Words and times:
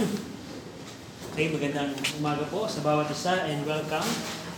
Okay, 0.00 1.52
magandang 1.52 1.92
umaga 2.16 2.48
po 2.48 2.64
sa 2.64 2.80
bawat 2.80 3.12
isa 3.12 3.36
and 3.44 3.68
welcome. 3.68 4.04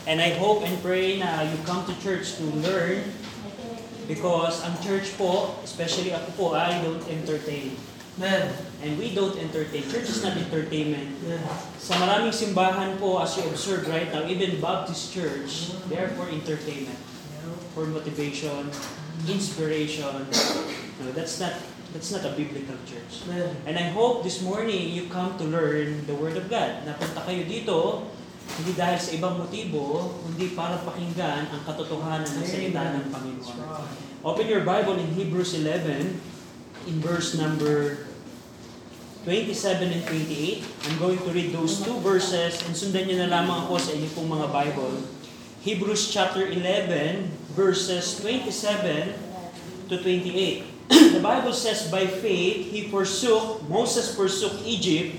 And 0.07 0.23
I 0.23 0.39
hope 0.39 0.63
and 0.63 0.79
pray 0.79 1.19
na 1.19 1.43
you 1.43 1.59
come 1.67 1.83
to 1.91 1.95
church 1.99 2.39
to 2.39 2.47
learn 2.63 3.03
because 4.07 4.63
ang 4.63 4.79
church 4.79 5.11
po, 5.19 5.59
especially 5.67 6.15
ako 6.15 6.29
po, 6.39 6.47
I 6.55 6.79
don't 6.87 7.03
entertain. 7.11 7.75
Man. 8.23 8.55
And 8.87 8.95
we 8.95 9.19
don't 9.19 9.35
entertain. 9.35 9.83
Church 9.91 10.15
is 10.15 10.23
not 10.23 10.39
entertainment. 10.39 11.19
Yeah. 11.27 11.43
Sa 11.75 11.99
maraming 11.99 12.31
simbahan 12.31 13.03
po, 13.03 13.19
as 13.19 13.35
you 13.35 13.43
observe 13.51 13.91
right 13.91 14.15
now, 14.15 14.23
even 14.31 14.63
Baptist 14.63 15.11
Church, 15.11 15.75
they 15.91 15.99
are 15.99 16.15
for 16.15 16.31
entertainment, 16.31 16.99
for 17.75 17.91
motivation, 17.91 18.71
inspiration. 19.27 20.23
No, 21.03 21.11
that's 21.19 21.43
not 21.43 21.59
that's 21.93 22.11
not 22.11 22.25
a 22.25 22.33
biblical 22.33 22.77
church. 22.89 23.29
Man. 23.29 23.53
And 23.69 23.77
I 23.77 23.93
hope 23.93 24.25
this 24.25 24.41
morning 24.41 24.91
you 24.91 25.13
come 25.13 25.37
to 25.37 25.45
learn 25.45 26.09
the 26.09 26.17
Word 26.17 26.41
of 26.41 26.49
God. 26.49 26.89
Napunta 26.89 27.21
kayo 27.29 27.45
dito, 27.45 28.09
hindi 28.59 28.73
dahil 28.73 28.99
sa 28.99 29.13
ibang 29.13 29.37
motibo, 29.37 30.17
kundi 30.25 30.57
para 30.57 30.81
pakinggan 30.81 31.53
ang 31.53 31.63
katotohanan 31.69 32.27
ng 32.27 32.45
salita 32.49 32.97
ng 32.97 33.05
Panginoon. 33.13 33.61
Open 34.25 34.47
your 34.49 34.65
Bible 34.65 34.97
in 34.97 35.13
Hebrews 35.13 35.53
11, 35.55 36.17
in 36.89 36.97
verse 36.99 37.37
number 37.37 38.09
27 39.29 39.93
and 39.93 40.03
28. 40.03 40.65
I'm 40.89 40.99
going 40.99 41.21
to 41.21 41.31
read 41.31 41.55
those 41.55 41.79
two 41.79 41.95
verses 42.03 42.59
and 42.67 42.75
sundan 42.75 43.07
nyo 43.07 43.23
na 43.23 43.29
lamang 43.31 43.69
ako 43.69 43.79
sa 43.79 43.95
inyong 43.95 44.15
pong 44.19 44.31
mga 44.33 44.49
Bible. 44.51 44.95
Hebrews 45.63 46.11
chapter 46.11 46.43
11, 46.43 47.55
verses 47.55 48.19
27 48.19 49.15
to 49.87 49.95
28. 50.03 50.72
The 50.89 51.21
Bible 51.23 51.53
says, 51.53 51.91
By 51.91 52.07
faith 52.07 52.71
he 52.71 52.89
forsook, 52.89 53.69
Moses 53.69 54.15
forsook 54.15 54.59
Egypt, 54.65 55.17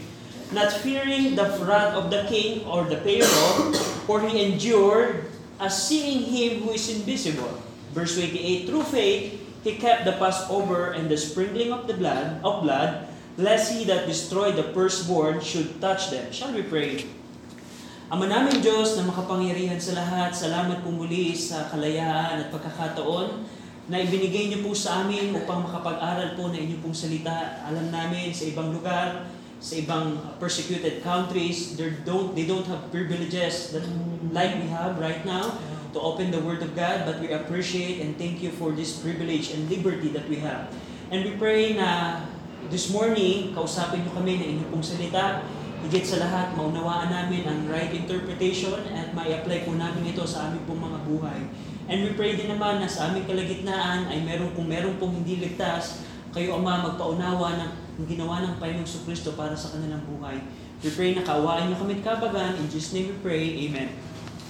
not 0.52 0.72
fearing 0.72 1.36
the 1.36 1.48
wrath 1.63 1.94
of 1.95 2.09
the 2.09 2.26
king 2.27 2.66
or 2.66 2.84
the 2.84 2.98
Pharaoh, 3.02 3.73
for 4.06 4.22
he 4.22 4.53
endured 4.53 5.31
as 5.59 5.75
seeing 5.75 6.23
him 6.28 6.64
who 6.64 6.72
is 6.72 6.89
invisible. 6.89 7.61
Verse 7.94 8.17
28, 8.17 8.67
Through 8.67 8.84
faith 8.89 9.39
he 9.64 9.78
kept 9.78 10.06
the 10.06 10.14
Passover 10.19 10.91
and 10.91 11.08
the 11.08 11.17
sprinkling 11.17 11.72
of 11.72 11.88
the 11.88 11.95
blood 11.95 12.41
of 12.44 12.64
blood, 12.64 13.08
lest 13.38 13.73
he 13.73 13.86
that 13.86 14.06
destroyed 14.06 14.58
the 14.58 14.73
firstborn 14.75 15.41
should 15.41 15.80
touch 15.81 16.09
them. 16.11 16.30
Shall 16.31 16.53
we 16.53 16.61
pray? 16.61 17.06
Ama 18.14 18.30
namin 18.30 18.61
Diyos 18.61 18.94
na 18.94 19.09
makapangyarihan 19.09 19.81
sa 19.81 19.97
lahat, 19.97 20.38
salamat 20.38 20.86
po 20.86 20.94
muli 20.94 21.34
sa 21.34 21.66
kalayaan 21.72 22.45
at 22.45 22.53
pagkakataon 22.53 23.41
na 23.92 24.00
ibinigay 24.00 24.48
niyo 24.48 24.64
po 24.64 24.72
sa 24.72 25.03
amin 25.03 25.36
upang 25.36 25.67
makapag-aral 25.67 26.39
po 26.39 26.48
na 26.48 26.59
inyong 26.59 26.80
pong 26.80 26.95
salita. 26.95 27.59
Alam 27.67 27.92
namin 27.92 28.31
sa 28.31 28.48
ibang 28.48 28.72
lugar, 28.72 29.28
sa 29.59 29.75
ibang 29.75 30.20
persecuted 30.40 31.03
countries, 31.03 31.75
they 31.75 31.92
don't, 32.08 32.31
they 32.31 32.48
don't 32.48 32.67
have 32.67 32.88
privileges 32.92 33.75
that 33.75 33.84
like 34.31 34.56
we 34.59 34.72
have 34.72 34.95
right 35.00 35.23
now 35.28 35.59
to 35.92 36.00
open 36.00 36.31
the 36.31 36.40
Word 36.40 36.64
of 36.64 36.72
God, 36.75 37.03
but 37.03 37.20
we 37.20 37.31
appreciate 37.36 38.00
and 38.00 38.16
thank 38.16 38.40
you 38.40 38.52
for 38.56 38.72
this 38.72 39.00
privilege 39.03 39.52
and 39.52 39.67
liberty 39.67 40.09
that 40.16 40.28
we 40.31 40.40
have. 40.40 40.72
And 41.12 41.28
we 41.28 41.36
pray 41.36 41.75
na 41.75 42.23
this 42.72 42.88
morning, 42.88 43.52
kausapin 43.52 44.08
niyo 44.08 44.16
kami 44.16 44.40
ng 44.40 44.47
inyong 44.58 44.70
pong 44.72 44.86
salita, 44.86 45.44
higit 45.84 46.08
sa 46.08 46.23
lahat, 46.23 46.56
maunawaan 46.56 47.12
namin 47.12 47.44
ang 47.44 47.68
right 47.68 47.92
interpretation 47.92 48.80
at 48.95 49.12
mai-apply 49.12 49.68
po 49.68 49.75
namin 49.75 50.16
ito 50.16 50.23
sa 50.23 50.47
aming 50.47 50.64
pong 50.64 50.80
mga 50.80 51.00
buhay. 51.03 51.40
And 51.92 52.08
we 52.08 52.16
pray 52.16 52.39
din 52.39 52.48
naman 52.48 52.80
na 52.80 52.88
sa 52.88 53.12
aming 53.12 53.28
kalagitnaan 53.28 54.08
ay 54.08 54.23
meron 54.23 54.56
kung 54.56 54.72
meron 54.72 54.95
pong 55.02 55.20
hindi 55.20 55.44
ligtas, 55.44 56.03
kayo 56.31 56.58
Ama 56.58 56.94
magpaunawa 56.94 57.59
ng 57.59 57.72
ginawa 58.09 58.42
ng 58.42 58.58
Panginoong 58.58 59.03
Kristo 59.06 59.36
para 59.36 59.53
sa 59.53 59.75
kanilang 59.75 60.02
buhay. 60.08 60.40
We 60.81 60.90
pray 60.92 61.14
na 61.14 61.23
kaawaan 61.23 61.70
niyo 61.70 61.78
kami 61.80 62.02
kabagan. 62.02 62.58
In 62.58 62.67
Jesus' 62.72 62.95
name 62.95 63.12
we 63.14 63.17
pray. 63.22 63.44
Amen. 63.67 63.94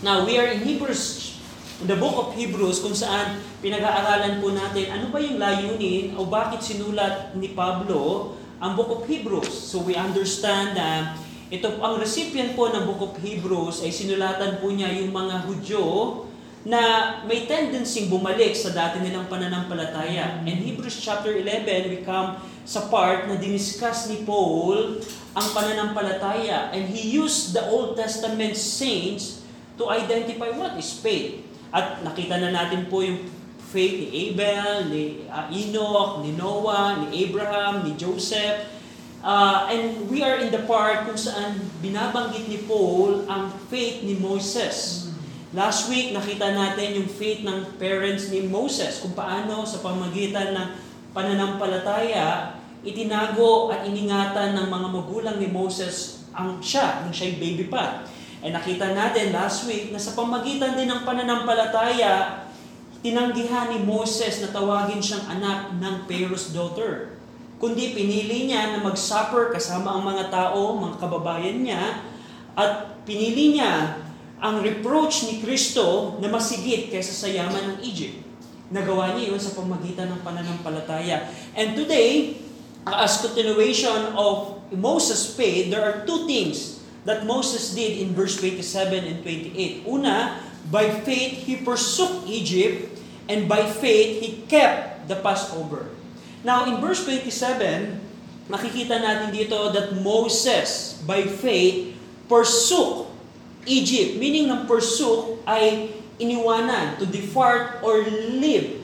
Now, 0.04 0.24
we 0.24 0.36
are 0.40 0.48
in 0.48 0.64
Hebrews, 0.64 1.36
in 1.84 1.88
the 1.88 2.00
book 2.00 2.16
of 2.16 2.28
Hebrews, 2.36 2.80
kung 2.84 2.96
saan 2.96 3.40
pinag-aaralan 3.64 4.44
po 4.44 4.52
natin 4.52 4.92
ano 4.92 5.12
ba 5.12 5.20
yung 5.20 5.40
layunin 5.40 6.16
o 6.20 6.28
bakit 6.28 6.60
sinulat 6.60 7.36
ni 7.40 7.56
Pablo 7.56 8.36
ang 8.64 8.80
book 8.80 8.92
of 8.92 9.02
Hebrews. 9.08 9.52
So 9.52 9.84
we 9.84 9.96
understand 9.96 10.76
na 10.76 11.20
ito 11.52 11.68
ang 11.84 12.00
recipient 12.00 12.56
po 12.56 12.72
ng 12.72 12.84
book 12.88 13.02
of 13.04 13.14
Hebrews 13.20 13.84
ay 13.84 13.92
sinulatan 13.92 14.64
po 14.64 14.72
niya 14.72 14.90
yung 15.04 15.12
mga 15.12 15.46
Hudyo 15.46 15.84
na 16.64 16.80
may 17.28 17.44
tendency 17.44 18.08
bumalik 18.08 18.56
sa 18.56 18.72
dati 18.72 19.04
nilang 19.04 19.28
pananampalataya. 19.28 20.40
In 20.48 20.64
Hebrews 20.64 20.96
chapter 21.04 21.36
11, 21.36 21.92
we 21.92 22.00
come 22.08 22.40
sa 22.64 22.88
part 22.88 23.28
na 23.28 23.36
diniscuss 23.36 24.08
ni 24.08 24.24
Paul 24.24 25.04
ang 25.36 25.48
pananampalataya 25.52 26.72
and 26.72 26.88
he 26.88 27.20
used 27.20 27.52
the 27.52 27.68
Old 27.68 28.00
Testament 28.00 28.56
saints 28.56 29.44
to 29.76 29.92
identify 29.92 30.56
what 30.56 30.80
is 30.80 30.96
faith. 30.96 31.44
At 31.76 32.00
nakita 32.00 32.40
na 32.40 32.56
natin 32.56 32.88
po 32.88 33.04
yung 33.04 33.28
faith 33.74 34.08
ni 34.08 34.08
Abel, 34.30 34.88
ni 34.88 35.04
uh, 35.28 35.50
Enoch, 35.52 36.24
ni 36.24 36.32
Noah, 36.38 37.04
ni 37.04 37.28
Abraham, 37.28 37.84
ni 37.84 37.98
Joseph. 38.00 38.72
Uh, 39.20 39.68
and 39.68 40.08
we 40.08 40.24
are 40.24 40.40
in 40.40 40.54
the 40.54 40.64
part 40.64 41.10
kung 41.10 41.20
saan 41.20 41.60
binabanggit 41.84 42.48
ni 42.48 42.64
Paul 42.64 43.28
ang 43.28 43.52
faith 43.68 44.06
ni 44.06 44.16
Moses. 44.16 45.10
Last 45.54 45.86
week, 45.94 46.18
nakita 46.18 46.50
natin 46.50 46.98
yung 46.98 47.06
faith 47.06 47.46
ng 47.46 47.78
parents 47.78 48.34
ni 48.34 48.50
Moses, 48.50 49.06
kung 49.06 49.14
paano 49.14 49.62
sa 49.70 49.86
pamagitan 49.86 50.50
ng 50.50 50.68
pananampalataya, 51.14 52.58
itinago 52.82 53.70
at 53.70 53.86
iningatan 53.86 54.58
ng 54.58 54.68
mga 54.74 54.88
magulang 54.90 55.38
ni 55.38 55.46
Moses 55.54 56.26
ang 56.34 56.58
siya, 56.58 57.06
nung 57.06 57.14
siya'y 57.14 57.38
baby 57.38 57.70
pa. 57.70 58.02
And 58.42 58.58
nakita 58.58 58.98
natin 58.98 59.30
last 59.30 59.70
week 59.70 59.94
na 59.94 60.02
sa 60.02 60.18
pamagitan 60.18 60.74
din 60.74 60.90
ng 60.90 61.06
pananampalataya, 61.06 62.50
tinanggihan 63.06 63.70
ni 63.70 63.86
Moses 63.86 64.42
na 64.42 64.50
tawagin 64.50 65.06
siyang 65.06 65.38
anak 65.38 65.70
ng 65.78 66.10
Pharaoh's 66.10 66.50
daughter. 66.50 67.14
Kundi 67.62 67.94
pinili 67.94 68.50
niya 68.50 68.74
na 68.74 68.82
mag-suffer 68.82 69.54
kasama 69.54 70.02
ang 70.02 70.02
mga 70.02 70.34
tao, 70.34 70.82
mga 70.82 70.98
kababayan 70.98 71.62
niya, 71.62 72.02
at 72.58 73.06
pinili 73.06 73.54
niya 73.54 74.02
ang 74.44 74.60
reproach 74.60 75.24
ni 75.32 75.40
Kristo 75.40 76.20
na 76.20 76.28
masigit 76.28 76.92
kaysa 76.92 77.16
sa 77.16 77.32
yaman 77.32 77.64
ng 77.64 77.78
Egypt. 77.88 78.20
Nagawa 78.68 79.16
niya 79.16 79.32
yun 79.32 79.40
sa 79.40 79.56
pamagitan 79.56 80.12
ng 80.12 80.20
pananampalataya. 80.20 81.32
And 81.56 81.80
today, 81.80 82.44
as 82.84 83.24
continuation 83.24 84.12
of 84.20 84.60
Moses' 84.76 85.32
faith, 85.32 85.72
there 85.72 85.80
are 85.80 86.04
two 86.04 86.28
things 86.28 86.84
that 87.08 87.24
Moses 87.24 87.72
did 87.72 88.04
in 88.04 88.12
verse 88.12 88.36
27 88.36 88.60
and 89.08 89.24
28. 89.24 89.88
Una, 89.88 90.44
by 90.68 90.92
faith 91.08 91.48
he 91.48 91.64
forsook 91.64 92.28
Egypt, 92.28 93.00
and 93.32 93.48
by 93.48 93.64
faith 93.64 94.20
he 94.20 94.44
kept 94.52 95.08
the 95.08 95.16
Passover. 95.24 95.88
Now, 96.44 96.68
in 96.68 96.84
verse 96.84 97.08
27, 97.08 98.52
makikita 98.52 99.00
natin 99.00 99.32
dito 99.32 99.72
that 99.72 99.96
Moses, 100.04 101.00
by 101.08 101.24
faith, 101.24 101.96
forsook 102.28 103.13
Egypt, 103.66 104.20
meaning 104.20 104.52
ng 104.52 104.68
pursue 104.68 105.40
ay 105.48 105.92
iniwanan, 106.20 107.00
to 107.00 107.08
depart 107.08 107.82
or 107.82 108.04
leave. 108.38 108.84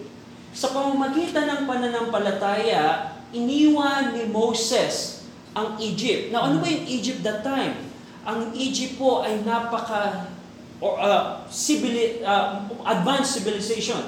Sa 0.56 0.73
pamamagitan 0.73 1.45
ng 1.45 1.62
pananampalataya, 1.69 3.16
iniwan 3.31 4.17
ni 4.17 4.25
Moses 4.25 5.23
ang 5.53 5.78
Egypt. 5.78 6.34
Now, 6.34 6.50
ano 6.50 6.62
ba 6.62 6.67
yung 6.69 6.85
Egypt 6.90 7.22
that 7.22 7.45
time? 7.45 7.78
Ang 8.25 8.53
Egypt 8.57 8.97
po 8.97 9.22
ay 9.22 9.41
napaka 9.45 10.29
or 10.79 10.96
uh, 10.96 11.44
civili, 11.51 12.23
uh, 12.23 12.63
advanced 12.88 13.35
civilization. 13.35 14.00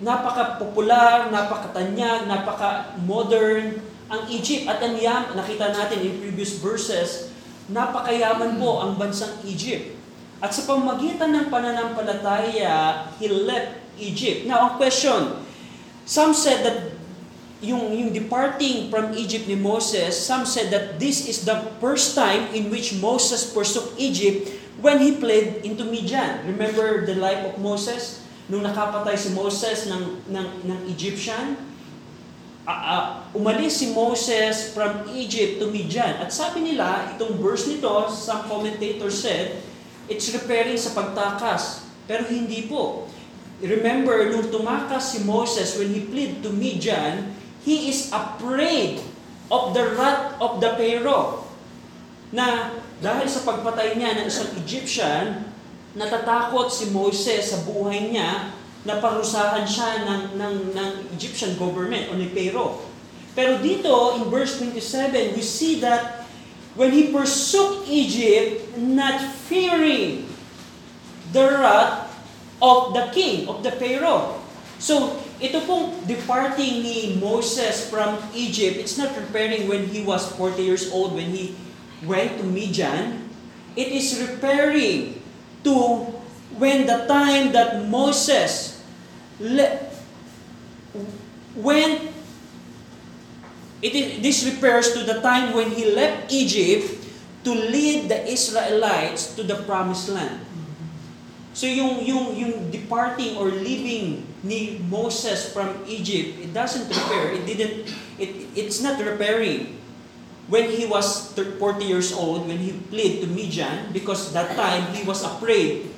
Napaka-popular, 0.00 1.28
napaka-tanyag, 1.28 2.28
napaka-modern 2.28 3.80
ang 4.08 4.22
Egypt. 4.32 4.68
At 4.68 4.80
ang 4.80 4.96
yam, 4.96 5.36
nakita 5.36 5.72
natin 5.72 6.00
in 6.00 6.12
previous 6.20 6.56
verses, 6.60 7.32
napakayaman 7.70 8.58
po 8.58 8.82
ang 8.82 8.94
bansang 8.94 9.42
Egypt. 9.46 9.98
At 10.38 10.52
sa 10.52 10.68
pamagitan 10.68 11.32
ng 11.32 11.46
pananampalataya, 11.48 13.08
he 13.16 13.26
left 13.26 13.80
Egypt. 13.96 14.44
Now, 14.44 14.68
ang 14.68 14.72
question, 14.76 15.40
some 16.04 16.36
said 16.36 16.60
that 16.62 16.78
yung, 17.64 17.88
yung 17.96 18.10
departing 18.12 18.92
from 18.92 19.16
Egypt 19.16 19.48
ni 19.48 19.56
Moses, 19.56 20.12
some 20.12 20.44
said 20.44 20.68
that 20.68 21.00
this 21.00 21.24
is 21.24 21.48
the 21.48 21.56
first 21.80 22.12
time 22.12 22.52
in 22.52 22.68
which 22.68 23.00
Moses 23.00 23.48
forsook 23.48 23.96
Egypt 23.96 24.52
when 24.84 25.00
he 25.00 25.16
fled 25.16 25.64
into 25.64 25.88
Midian. 25.88 26.44
Remember 26.44 27.08
the 27.08 27.16
life 27.16 27.40
of 27.48 27.56
Moses? 27.56 28.20
Nung 28.46 28.62
nakapatay 28.62 29.16
si 29.16 29.32
Moses 29.32 29.88
ng, 29.88 30.20
ng, 30.30 30.46
ng 30.68 30.78
Egyptian, 30.92 31.56
uh, 32.66 32.70
uh, 32.70 33.04
umalis 33.32 33.80
si 33.80 33.94
Moses 33.94 34.74
from 34.74 35.06
Egypt 35.14 35.62
to 35.62 35.70
Midian. 35.70 36.20
At 36.20 36.34
sabi 36.34 36.66
nila, 36.66 37.14
itong 37.14 37.38
verse 37.38 37.70
nito, 37.70 38.10
some 38.12 38.44
commentators 38.50 39.22
said, 39.22 39.62
it's 40.10 40.28
referring 40.34 40.76
sa 40.76 40.92
pagtakas. 40.92 41.86
Pero 42.10 42.26
hindi 42.26 42.66
po. 42.66 43.06
Remember, 43.64 44.28
nung 44.28 44.52
tumakas 44.52 45.16
si 45.16 45.24
Moses 45.24 45.78
when 45.80 45.94
he 45.94 46.04
fled 46.04 46.44
to 46.44 46.52
Midian, 46.52 47.32
he 47.64 47.88
is 47.88 48.12
afraid 48.12 49.00
of 49.48 49.72
the 49.72 49.96
wrath 49.96 50.36
of 50.42 50.60
the 50.60 50.76
Pharaoh. 50.76 51.46
na 52.34 52.74
dahil 52.98 53.28
sa 53.28 53.44
pagpatay 53.46 53.94
niya 54.00 54.18
ng 54.18 54.26
isang 54.26 54.50
Egyptian, 54.58 55.46
natatakot 55.94 56.72
si 56.72 56.90
Moses 56.90 57.52
sa 57.52 57.62
buhay 57.62 58.10
niya 58.10 58.52
na 58.86 59.02
parusahan 59.02 59.66
siya 59.66 60.06
ng, 60.06 60.22
ng, 60.38 60.54
ng 60.72 60.90
Egyptian 61.18 61.58
government 61.58 62.08
o 62.08 62.14
ni 62.14 62.30
Pharaoh. 62.30 62.86
Pero 63.34 63.58
dito, 63.60 64.16
in 64.16 64.30
verse 64.32 64.56
27, 64.62 65.36
we 65.36 65.42
see 65.44 65.82
that 65.82 66.24
when 66.78 66.94
he 66.94 67.12
forsook 67.12 67.84
Egypt, 67.84 68.78
not 68.78 69.20
fearing 69.50 70.24
the 71.34 71.44
wrath 71.44 72.08
of 72.62 72.94
the 72.94 73.12
king, 73.12 73.44
of 73.50 73.60
the 73.60 73.74
Pharaoh. 73.74 74.40
So, 74.78 75.20
ito 75.36 75.60
pong 75.68 75.92
departing 76.08 76.80
ni 76.80 77.20
Moses 77.20 77.88
from 77.92 78.16
Egypt, 78.32 78.80
it's 78.80 78.96
not 78.96 79.12
preparing 79.12 79.68
when 79.68 79.88
he 79.88 80.00
was 80.00 80.24
40 80.36 80.62
years 80.62 80.88
old, 80.88 81.12
when 81.12 81.28
he 81.28 81.52
went 82.04 82.40
to 82.40 82.44
Midian. 82.44 83.28
It 83.76 83.92
is 83.92 84.16
repairing 84.16 85.20
to 85.64 86.08
when 86.56 86.88
the 86.88 87.04
time 87.04 87.52
that 87.52 87.84
Moses 87.84 88.75
le- 89.40 89.78
went 91.56 92.12
it 93.82 93.92
is, 93.92 94.22
this 94.22 94.38
refers 94.44 94.92
to 94.92 95.04
the 95.04 95.20
time 95.20 95.52
when 95.54 95.70
he 95.70 95.92
left 95.92 96.32
Egypt 96.32 96.96
to 97.44 97.52
lead 97.52 98.08
the 98.08 98.26
Israelites 98.26 99.36
to 99.36 99.42
the 99.42 99.62
promised 99.62 100.08
land. 100.08 100.42
So 101.56 101.64
yung 101.64 102.04
yung 102.04 102.36
yung 102.36 102.54
departing 102.68 103.40
or 103.40 103.48
leaving 103.48 104.28
ni 104.44 104.76
Moses 104.92 105.56
from 105.56 105.72
Egypt, 105.88 106.36
it 106.42 106.52
doesn't 106.52 106.84
repair. 106.84 107.32
It 107.32 107.48
didn't 107.48 107.88
it 108.20 108.52
it's 108.52 108.84
not 108.84 109.00
repairing. 109.00 109.80
When 110.46 110.70
he 110.70 110.86
was 110.86 111.34
40 111.34 111.58
years 111.82 112.14
old, 112.14 112.46
when 112.46 112.62
he 112.62 112.70
fled 112.86 113.18
to 113.18 113.26
Midian, 113.26 113.90
because 113.90 114.30
that 114.30 114.54
time 114.54 114.94
he 114.94 115.02
was 115.02 115.26
afraid 115.26 115.90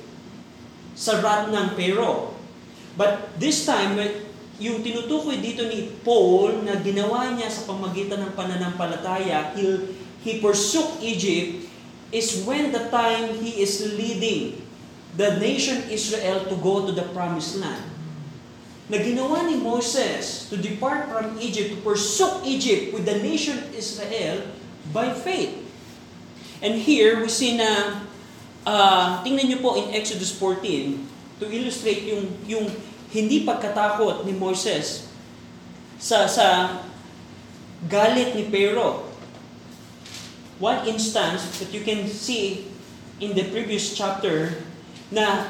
sa 0.97 1.21
wrath 1.21 1.53
ng 1.53 1.77
Pharaoh. 1.77 2.38
But 2.99 3.39
this 3.39 3.63
time, 3.63 3.95
yung 4.59 4.83
tinutukoy 4.83 5.39
dito 5.39 5.63
ni 5.71 5.87
Paul 6.03 6.67
na 6.67 6.75
ginawa 6.83 7.31
niya 7.31 7.47
sa 7.47 7.63
pamagitan 7.63 8.19
ng 8.27 8.35
pananampalataya, 8.35 9.55
he, 9.55 9.95
he 10.19 10.43
forsook 10.43 10.99
Egypt, 10.99 11.71
is 12.11 12.43
when 12.43 12.75
the 12.75 12.91
time 12.91 13.39
he 13.39 13.63
is 13.63 13.95
leading 13.95 14.59
the 15.15 15.39
nation 15.39 15.87
Israel 15.87 16.43
to 16.51 16.59
go 16.59 16.83
to 16.83 16.91
the 16.91 17.07
promised 17.15 17.55
land. 17.63 17.87
Na 18.91 18.99
ginawa 18.99 19.47
ni 19.47 19.55
Moses 19.55 20.51
to 20.51 20.59
depart 20.59 21.07
from 21.07 21.39
Egypt, 21.39 21.71
to 21.71 21.79
forsook 21.79 22.43
Egypt 22.43 22.91
with 22.91 23.07
the 23.07 23.15
nation 23.23 23.63
Israel 23.71 24.43
by 24.91 25.15
faith. 25.15 25.55
And 26.59 26.75
here 26.75 27.23
we 27.23 27.31
see 27.31 27.55
na, 27.55 28.03
uh, 28.67 29.23
tingnan 29.23 29.47
niyo 29.47 29.63
po 29.63 29.79
in 29.79 29.95
Exodus 29.95 30.35
14, 30.35 31.18
to 31.39 31.47
illustrate 31.47 32.05
yung, 32.05 32.27
yung 32.45 32.67
hindi 33.09 33.47
pagkatakot 33.47 34.27
ni 34.27 34.35
Moses 34.35 35.09
sa, 35.97 36.27
sa 36.29 36.77
galit 37.87 38.35
ni 38.35 38.47
Pharaoh. 38.51 39.07
One 40.59 40.83
instance 40.91 41.47
that 41.63 41.71
you 41.71 41.87
can 41.87 42.05
see 42.05 42.67
in 43.23 43.31
the 43.31 43.47
previous 43.51 43.95
chapter 43.95 44.59
na 45.09 45.47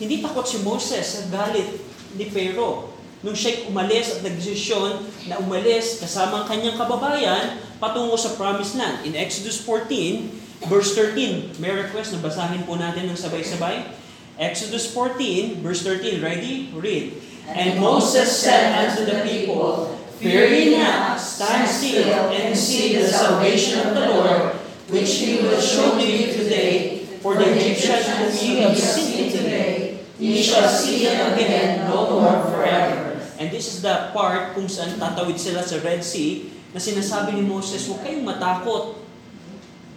hindi 0.00 0.24
takot 0.24 0.48
si 0.48 0.64
Moses 0.64 1.04
sa 1.04 1.20
galit 1.28 1.68
ni 2.16 2.26
Pharaoh. 2.32 2.96
Nung 3.20 3.34
siya'y 3.34 3.66
umalis 3.66 4.14
at 4.14 4.20
nagdesisyon 4.22 5.04
na 5.26 5.42
umalis 5.42 5.98
kasama 5.98 6.42
ang 6.42 6.46
kanyang 6.46 6.78
kababayan 6.78 7.58
patungo 7.82 8.14
sa 8.14 8.38
promised 8.38 8.78
land. 8.78 9.02
In 9.02 9.18
Exodus 9.18 9.58
14, 9.66 10.70
verse 10.70 10.94
13, 10.94 11.58
may 11.58 11.74
request 11.74 12.14
na 12.14 12.22
basahin 12.22 12.62
po 12.62 12.78
natin 12.78 13.10
ng 13.10 13.18
sabay-sabay. 13.18 13.97
Exodus 14.38 14.86
14, 14.94 15.58
verse 15.66 15.82
13, 15.82 16.22
ready? 16.22 16.70
Read. 16.70 17.18
And 17.50 17.82
Moses 17.82 18.30
said 18.30 18.70
unto 18.70 19.02
the 19.02 19.26
people, 19.26 19.98
Fear 20.22 20.46
ye 20.54 20.78
not, 20.78 21.18
stand 21.18 21.66
still 21.66 22.30
and 22.30 22.54
see 22.54 22.94
the 22.94 23.06
salvation 23.06 23.82
of 23.82 23.94
the 23.98 24.06
Lord, 24.14 24.54
which 24.94 25.18
he 25.18 25.42
will 25.42 25.58
show 25.58 25.98
to 25.98 26.02
you 26.06 26.30
today. 26.30 27.02
For 27.18 27.34
the 27.34 27.50
Egyptians 27.50 28.06
whom 28.14 28.30
ye 28.30 28.62
have 28.62 28.78
seen 28.78 29.26
today, 29.34 30.06
ye 30.22 30.38
shall 30.38 30.70
see 30.70 31.02
them 31.02 31.34
again 31.34 31.90
no 31.90 32.06
more 32.06 32.38
forever. 32.46 33.18
And 33.42 33.50
this 33.50 33.74
is 33.74 33.82
the 33.82 34.14
part 34.14 34.54
kung 34.54 34.70
saan 34.70 35.02
tatawid 35.02 35.34
sila 35.34 35.66
sa 35.66 35.82
Red 35.82 36.06
Sea 36.06 36.46
na 36.70 36.78
sinasabi 36.78 37.34
ni 37.34 37.42
Moses, 37.42 37.90
huwag 37.90 38.06
kayong 38.06 38.22
matakot. 38.22 39.02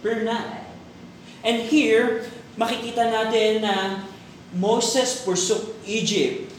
Fear 0.02 0.26
not. 0.26 0.66
And 1.46 1.62
here, 1.66 2.26
makikita 2.58 3.06
natin 3.06 3.62
na 3.62 4.06
Moses 4.52 5.24
forsook 5.24 5.80
Egypt 5.88 6.52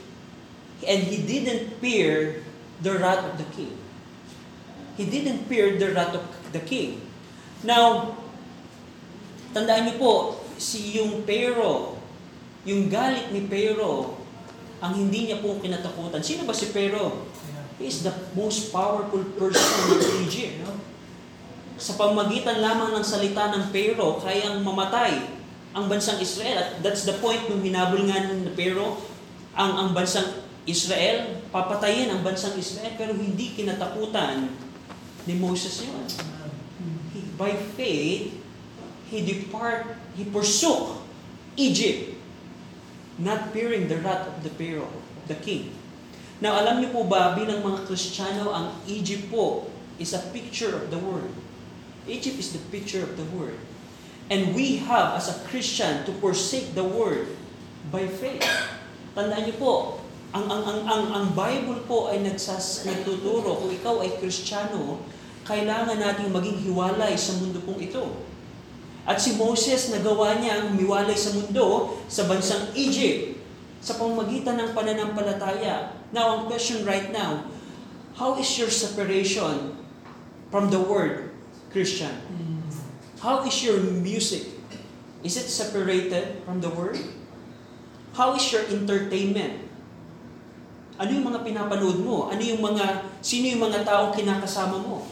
and 0.81 1.05
he 1.05 1.21
didn't 1.21 1.77
fear 1.77 2.41
the 2.81 2.97
wrath 2.97 3.21
of 3.21 3.37
the 3.37 3.47
king. 3.53 3.77
He 4.97 5.05
didn't 5.05 5.45
fear 5.45 5.77
the 5.77 5.93
wrath 5.93 6.13
of 6.17 6.25
the 6.51 6.61
king. 6.61 7.01
Now, 7.61 8.17
tandaan 9.53 9.89
niyo 9.89 9.95
po, 10.01 10.13
si 10.57 10.97
yung 10.97 11.23
Pharaoh, 11.23 11.97
yung 12.65 12.89
galit 12.89 13.31
ni 13.31 13.45
Pharaoh, 13.45 14.19
ang 14.83 14.93
hindi 14.97 15.31
niya 15.31 15.39
po 15.39 15.57
kinatakutan. 15.61 16.19
Sino 16.19 16.43
ba 16.43 16.51
si 16.51 16.69
Pharaoh? 16.69 17.23
He 17.79 17.87
is 17.87 18.03
the 18.03 18.13
most 18.35 18.69
powerful 18.69 19.23
person 19.39 19.95
in 19.95 20.01
Egypt. 20.27 20.65
Sa 21.79 21.97
pamagitan 21.97 22.61
lamang 22.61 22.93
ng 22.93 23.05
salita 23.05 23.49
ng 23.53 23.71
Pharaoh, 23.73 24.19
kayang 24.21 24.61
mamatay 24.61 25.42
ang 25.73 25.89
bansang 25.89 26.21
Israel. 26.21 26.57
At 26.61 26.69
that's 26.85 27.03
the 27.09 27.17
point 27.17 27.49
nung 27.49 27.65
hinabol 27.65 28.05
nga 28.05 28.29
ng 28.29 28.53
Pharaoh, 28.53 29.01
ang, 29.57 29.71
ang 29.77 29.89
bansang 29.91 30.45
Israel, 30.63 31.43
papatayin 31.51 32.13
ang 32.13 32.21
bansang 32.23 32.55
Israel, 32.55 32.93
pero 32.95 33.11
hindi 33.11 33.51
kinatakutan 33.51 34.47
ni 35.27 35.33
Moses 35.35 35.83
yun. 35.83 36.05
He, 37.11 37.19
by 37.35 37.51
faith, 37.75 38.37
he 39.11 39.19
depart, 39.21 39.97
he 40.15 40.23
forsook 40.29 41.03
Egypt 41.59 42.15
not 43.21 43.53
fearing 43.53 43.85
the 43.85 44.01
wrath 44.01 44.25
of 44.25 44.41
the 44.41 44.49
Pharaoh, 44.57 44.89
the 45.29 45.37
king. 45.37 45.69
Now, 46.41 46.57
alam 46.57 46.81
niyo 46.81 46.89
po 46.91 47.05
ba, 47.05 47.37
bilang 47.37 47.61
mga 47.61 47.85
Kristiyano, 47.85 48.49
ang 48.49 48.73
Egypt 48.89 49.29
po 49.29 49.69
is 50.01 50.11
a 50.17 50.21
picture 50.33 50.73
of 50.73 50.89
the 50.89 50.97
Word. 50.97 51.29
Egypt 52.09 52.41
is 52.41 52.51
the 52.51 52.63
picture 52.73 53.05
of 53.05 53.15
the 53.15 53.27
Word. 53.31 53.55
And 54.31 54.55
we 54.55 54.79
have, 54.87 55.19
as 55.19 55.27
a 55.27 55.35
Christian, 55.47 56.07
to 56.07 56.15
forsake 56.23 56.75
the 56.75 56.83
Word 56.85 57.27
by 57.91 58.07
faith. 58.07 58.45
Tandaan 59.13 59.49
niyo 59.49 59.55
po, 59.59 59.73
ang, 60.33 60.49
ang, 60.49 60.63
ang, 60.65 60.79
ang, 60.87 61.03
ang 61.13 61.27
Bible 61.37 61.85
po 61.85 62.09
ay 62.09 62.23
nagsas, 62.23 62.87
nagtuturo, 62.87 63.61
kung 63.61 63.69
ikaw 63.69 64.01
ay 64.01 64.17
Kristiyano, 64.17 65.03
kailangan 65.43 65.99
nating 65.99 66.31
maging 66.31 66.57
hiwalay 66.65 67.13
sa 67.13 67.37
mundo 67.37 67.61
pong 67.61 67.77
ito. 67.83 68.23
At 69.03 69.19
si 69.19 69.35
Moses, 69.35 69.91
nagawa 69.91 70.39
niya 70.39 70.63
ang 70.63 70.79
miwalay 70.79 71.13
sa 71.13 71.35
mundo 71.35 71.99
sa 72.07 72.23
bansang 72.25 72.71
Egypt 72.73 73.43
sa 73.83 73.99
pamagitan 73.99 74.55
ng 74.55 74.71
pananampalataya. 74.71 75.91
Now, 76.15 76.39
ang 76.39 76.41
question 76.47 76.87
right 76.87 77.11
now, 77.11 77.43
how 78.15 78.39
is 78.39 78.47
your 78.55 78.71
separation 78.71 79.75
from 80.47 80.71
the 80.71 80.79
word 80.79 81.35
Christian? 81.75 82.15
How 83.23 83.39
is 83.47 83.63
your 83.63 83.79
music? 83.79 84.51
Is 85.23 85.39
it 85.39 85.47
separated 85.47 86.43
from 86.43 86.59
the 86.59 86.67
word? 86.67 86.99
How 88.19 88.35
is 88.35 88.43
your 88.51 88.67
entertainment? 88.67 89.63
Ano 90.99 91.07
yung 91.07 91.31
mga 91.31 91.47
pinapanood 91.47 92.03
mo? 92.03 92.27
Ano 92.27 92.43
yung 92.43 92.59
mga, 92.59 93.07
sino 93.23 93.47
yung 93.47 93.63
mga 93.63 93.87
taong 93.87 94.11
kinakasama 94.11 94.75
mo? 94.75 95.07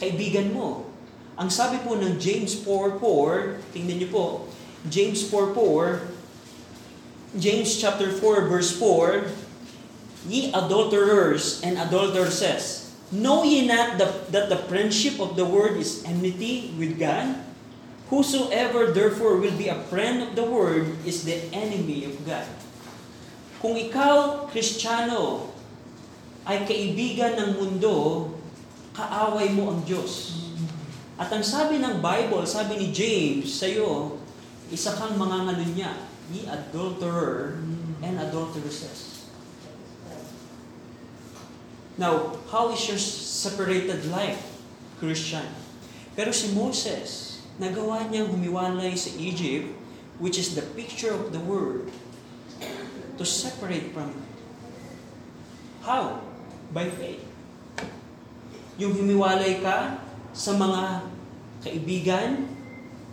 Kaibigan 0.00 0.56
mo? 0.56 0.88
Ang 1.36 1.52
sabi 1.52 1.84
po 1.84 2.00
ng 2.00 2.16
James 2.16 2.64
4.4, 2.64 3.60
tingnan 3.76 4.00
niyo 4.00 4.08
po, 4.08 4.48
James 4.88 5.28
4.4, 5.28 6.00
James 7.36 7.68
chapter 7.76 8.08
4 8.08 8.48
verse 8.48 8.72
4, 8.80 10.32
Ye 10.32 10.48
adulterers 10.48 11.60
and 11.60 11.76
adulteresses, 11.76 12.83
know 13.14 13.46
ye 13.46 13.66
not 13.70 13.96
the, 13.96 14.10
that 14.34 14.50
the 14.50 14.58
friendship 14.66 15.22
of 15.22 15.38
the 15.38 15.46
word 15.46 15.78
is 15.78 16.02
enmity 16.02 16.74
with 16.74 16.98
God? 16.98 17.38
Whosoever 18.10 18.92
therefore 18.92 19.40
will 19.40 19.56
be 19.56 19.70
a 19.70 19.80
friend 19.88 20.22
of 20.22 20.36
the 20.36 20.44
word 20.44 20.98
is 21.06 21.24
the 21.24 21.40
enemy 21.54 22.04
of 22.04 22.18
God. 22.26 22.46
Kung 23.64 23.80
ikaw, 23.80 24.44
Kristiyano, 24.52 25.54
ay 26.44 26.68
kaibigan 26.68 27.40
ng 27.40 27.50
mundo, 27.56 28.28
kaaway 28.92 29.48
mo 29.56 29.72
ang 29.72 29.80
Diyos. 29.88 30.44
At 31.16 31.32
ang 31.32 31.40
sabi 31.40 31.80
ng 31.80 32.04
Bible, 32.04 32.44
sabi 32.44 32.76
ni 32.76 32.92
James 32.92 33.48
sa 33.48 33.64
iyo, 33.64 34.20
isa 34.68 34.92
kang 34.92 35.16
mga 35.16 35.56
niya, 35.72 35.92
ye 36.28 36.44
adulterer 36.44 37.56
and 38.04 38.20
adulteresses. 38.20 39.13
Now, 41.94 42.42
how 42.50 42.74
is 42.74 42.82
your 42.90 42.98
separated 42.98 44.10
life, 44.10 44.42
Christian? 44.98 45.46
Pero 46.18 46.34
si 46.34 46.50
Moses, 46.50 47.38
nagawa 47.58 48.10
niyang 48.10 48.34
humiwalay 48.34 48.98
sa 48.98 49.14
Egypt, 49.14 49.70
which 50.18 50.34
is 50.34 50.58
the 50.58 50.66
picture 50.74 51.14
of 51.14 51.30
the 51.30 51.38
world, 51.38 51.86
to 53.14 53.22
separate 53.22 53.94
from 53.94 54.10
it. 54.10 54.26
How? 55.86 56.18
By 56.74 56.90
faith. 56.90 57.22
Yung 58.74 58.98
humiwalay 58.98 59.62
ka 59.62 60.02
sa 60.34 60.58
mga 60.58 61.06
kaibigan 61.62 62.50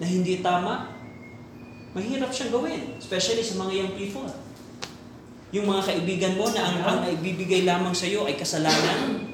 na 0.01 0.05
hindi 0.09 0.41
tama, 0.41 0.89
mahirap 1.93 2.33
siyang 2.33 2.49
gawin, 2.49 2.97
especially 2.97 3.45
sa 3.45 3.61
mga 3.61 3.85
young 3.85 3.93
people. 3.93 4.25
Yung 5.51 5.67
mga 5.67 5.83
kaibigan 5.83 6.39
mo 6.39 6.47
na 6.47 6.63
ang, 6.63 6.77
ang 6.79 6.97
naibibigay 7.03 7.67
lamang 7.67 7.91
sa 7.91 8.07
iyo 8.07 8.23
ay 8.23 8.39
kasalanan, 8.39 9.27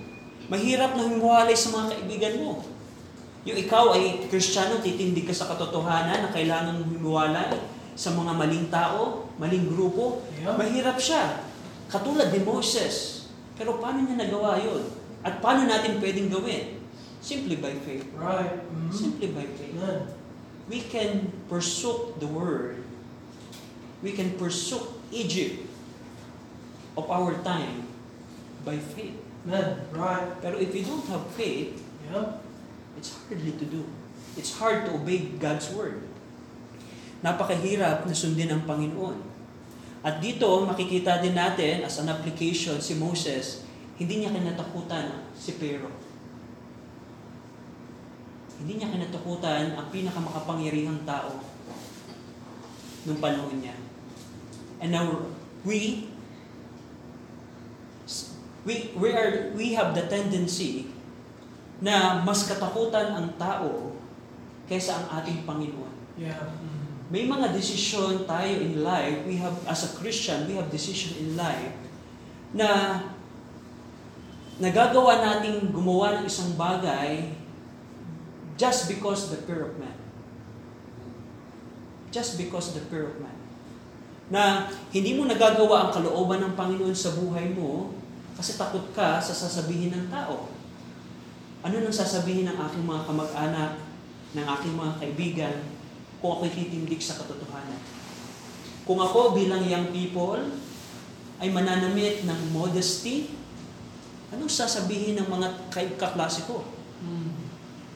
mahirap 0.50 0.98
na 0.98 1.06
humiwalay 1.06 1.54
sa 1.54 1.70
mga 1.78 1.94
kaibigan 1.94 2.42
mo. 2.42 2.66
Yung 3.46 3.58
ikaw 3.58 3.94
ay 3.94 4.26
kristyano, 4.26 4.82
titindig 4.82 5.30
ka 5.30 5.34
sa 5.38 5.46
katotohanan 5.46 6.26
na 6.26 6.34
kailangan 6.34 6.82
humiwalay 6.82 7.54
sa 7.94 8.18
mga 8.18 8.34
maling 8.34 8.68
tao, 8.74 9.30
maling 9.38 9.70
grupo, 9.70 10.26
Yeah. 10.38 10.58
mahirap 10.58 10.98
siya. 10.98 11.46
Katulad 11.90 12.34
ni 12.34 12.42
Moses. 12.42 13.26
Pero 13.58 13.78
paano 13.82 14.06
niya 14.06 14.18
nagawa 14.18 14.58
yun? 14.62 14.86
At 15.26 15.42
paano 15.42 15.66
natin 15.66 15.98
pwedeng 15.98 16.30
gawin? 16.30 16.78
Simply 17.22 17.58
by 17.58 17.74
faith. 17.82 18.06
Right. 18.14 18.62
Mhm. 18.70 18.90
Simply 18.94 19.34
by 19.34 19.46
faith. 19.58 19.74
Amen. 19.74 20.14
We 20.70 20.86
can 20.86 21.34
pursue 21.50 22.14
the 22.22 22.30
word. 22.30 22.86
We 24.06 24.14
can 24.14 24.38
pursue 24.38 24.82
Egypt 25.10 25.67
of 26.98 27.06
our 27.08 27.38
time 27.46 27.86
by 28.66 28.82
faith. 28.82 29.16
Amen. 29.46 29.86
Right. 29.94 30.28
Pero 30.44 30.58
if 30.60 30.74
we 30.74 30.82
don't 30.84 31.06
have 31.08 31.24
faith, 31.38 31.80
Yeah. 32.10 32.42
it's 32.98 33.14
hardly 33.16 33.54
to 33.56 33.66
do. 33.70 33.86
It's 34.36 34.58
hard 34.60 34.90
to 34.90 34.98
obey 34.98 35.38
God's 35.38 35.72
word. 35.72 36.04
Napakahirap 37.22 38.06
na 38.06 38.16
sundin 38.16 38.52
ang 38.52 38.66
Panginoon. 38.66 39.24
At 40.06 40.22
dito, 40.22 40.46
makikita 40.64 41.20
din 41.20 41.34
natin 41.34 41.84
as 41.84 42.00
an 42.00 42.08
application 42.08 42.78
si 42.78 42.96
Moses, 42.96 43.66
hindi 43.98 44.22
niya 44.22 44.32
kinatakutan 44.32 45.26
si 45.34 45.58
Pero. 45.58 45.90
Hindi 48.62 48.78
niya 48.78 48.94
kinatakutan 48.94 49.74
ang 49.74 49.88
pinakamakapangyarihang 49.90 51.02
tao 51.04 51.42
nung 53.10 53.20
panahon 53.20 53.58
niya. 53.58 53.76
And 54.78 54.94
now, 54.94 55.34
we, 55.66 56.10
we, 58.68 58.92
we, 59.00 59.16
are, 59.16 59.56
we 59.56 59.72
have 59.80 59.96
the 59.96 60.04
tendency 60.12 60.92
na 61.80 62.20
mas 62.28 62.44
katakutan 62.44 63.16
ang 63.16 63.28
tao 63.40 63.96
kaysa 64.68 65.00
ang 65.00 65.24
ating 65.24 65.48
Panginoon. 65.48 65.94
Yeah. 66.20 66.36
Mhm. 66.36 67.08
May 67.08 67.24
mga 67.24 67.56
desisyon 67.56 68.28
tayo 68.28 68.52
in 68.60 68.84
life, 68.84 69.24
we 69.24 69.40
have, 69.40 69.56
as 69.64 69.88
a 69.88 69.92
Christian, 69.96 70.44
we 70.44 70.60
have 70.60 70.68
decision 70.68 71.16
in 71.16 71.40
life 71.40 71.72
na 72.52 73.00
nagagawa 74.60 75.24
nating 75.24 75.72
gumawa 75.72 76.20
ng 76.20 76.24
isang 76.28 76.60
bagay 76.60 77.32
just 78.60 78.92
because 78.92 79.32
the 79.32 79.40
fear 79.48 79.72
of 79.72 79.80
man. 79.80 79.96
Just 82.12 82.36
because 82.36 82.76
the 82.76 82.84
fear 82.92 83.08
of 83.08 83.16
man. 83.24 83.38
Na 84.28 84.68
hindi 84.92 85.16
mo 85.16 85.24
nagagawa 85.24 85.88
ang 85.88 85.92
kalooban 85.96 86.44
ng 86.44 86.54
Panginoon 86.60 86.92
sa 86.92 87.16
buhay 87.16 87.56
mo 87.56 87.96
kasi 88.38 88.54
takot 88.54 88.94
ka 88.94 89.18
sa 89.18 89.34
sasabihin 89.34 89.90
ng 89.98 90.06
tao. 90.14 90.54
Ano 91.66 91.76
nang 91.82 91.92
sasabihin 91.92 92.46
ng 92.46 92.58
aking 92.62 92.86
mga 92.86 93.02
kamag-anak, 93.10 93.72
ng 94.38 94.46
aking 94.46 94.74
mga 94.78 94.94
kaibigan, 95.02 95.56
kung 96.22 96.38
ako'y 96.38 96.54
titindig 96.54 97.02
sa 97.02 97.18
katotohanan. 97.18 97.82
Kung 98.86 99.02
ako 99.02 99.34
bilang 99.34 99.66
young 99.66 99.90
people 99.90 100.40
ay 101.42 101.50
mananamit 101.50 102.24
ng 102.24 102.40
modesty, 102.54 103.34
anong 104.32 104.54
sasabihin 104.54 105.18
ng 105.18 105.28
mga 105.28 105.48
kaklase 105.98 106.46
ko? 106.46 106.62
Mhm. 107.02 107.34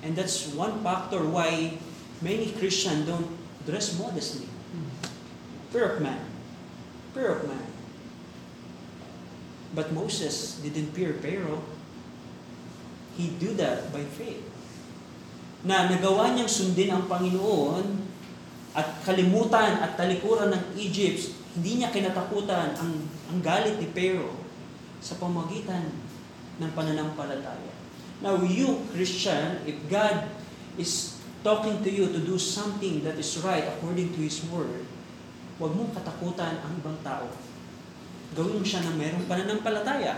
And 0.01 0.11
that's 0.17 0.49
one 0.57 0.81
factor 0.81 1.21
why 1.21 1.77
many 2.19 2.49
Christians 2.57 3.05
don't 3.05 3.37
dress 3.63 3.93
modestly. 3.97 4.49
Mhm. 4.49 4.89
Fear 5.69 5.85
of 5.85 5.97
man. 6.01 6.21
Fear 7.13 7.29
of 7.37 7.41
man. 7.45 7.70
But 9.71 9.95
Moses 9.95 10.59
didn't 10.59 10.91
fear 10.91 11.15
Pharaoh. 11.19 11.63
He 13.15 13.35
do 13.39 13.55
that 13.55 13.91
by 13.91 14.03
faith. 14.03 14.43
Na 15.63 15.87
nagawa 15.87 16.35
niyang 16.35 16.49
sundin 16.49 16.91
ang 16.91 17.05
Panginoon 17.07 17.85
at 18.75 19.03
kalimutan 19.03 19.83
at 19.83 19.99
talikuran 19.99 20.51
ng 20.51 20.63
Egypt, 20.79 21.35
hindi 21.55 21.83
niya 21.83 21.91
kinatakutan 21.91 22.75
ang, 22.79 22.91
ang 23.27 23.39
galit 23.43 23.75
ni 23.79 23.87
Pharaoh 23.91 24.35
sa 25.03 25.19
pamagitan 25.19 25.91
ng 26.59 26.71
pananampalataya. 26.71 27.71
Now 28.21 28.37
you, 28.43 28.85
Christian, 28.93 29.65
if 29.65 29.75
God 29.89 30.29
is 30.77 31.17
talking 31.41 31.81
to 31.81 31.89
you 31.89 32.13
to 32.13 32.19
do 32.21 32.37
something 32.37 33.01
that 33.01 33.17
is 33.17 33.33
right 33.41 33.65
according 33.65 34.13
to 34.13 34.19
His 34.21 34.45
Word, 34.47 34.85
huwag 35.57 35.73
mong 35.73 35.91
katakutan 35.97 36.61
ang 36.61 36.73
ibang 36.77 36.97
tao. 37.01 37.27
Gawin 38.31 38.63
mo 38.63 38.65
siya 38.65 38.79
ng 38.87 38.95
merong 38.95 39.25
pananampalataya. 39.27 40.15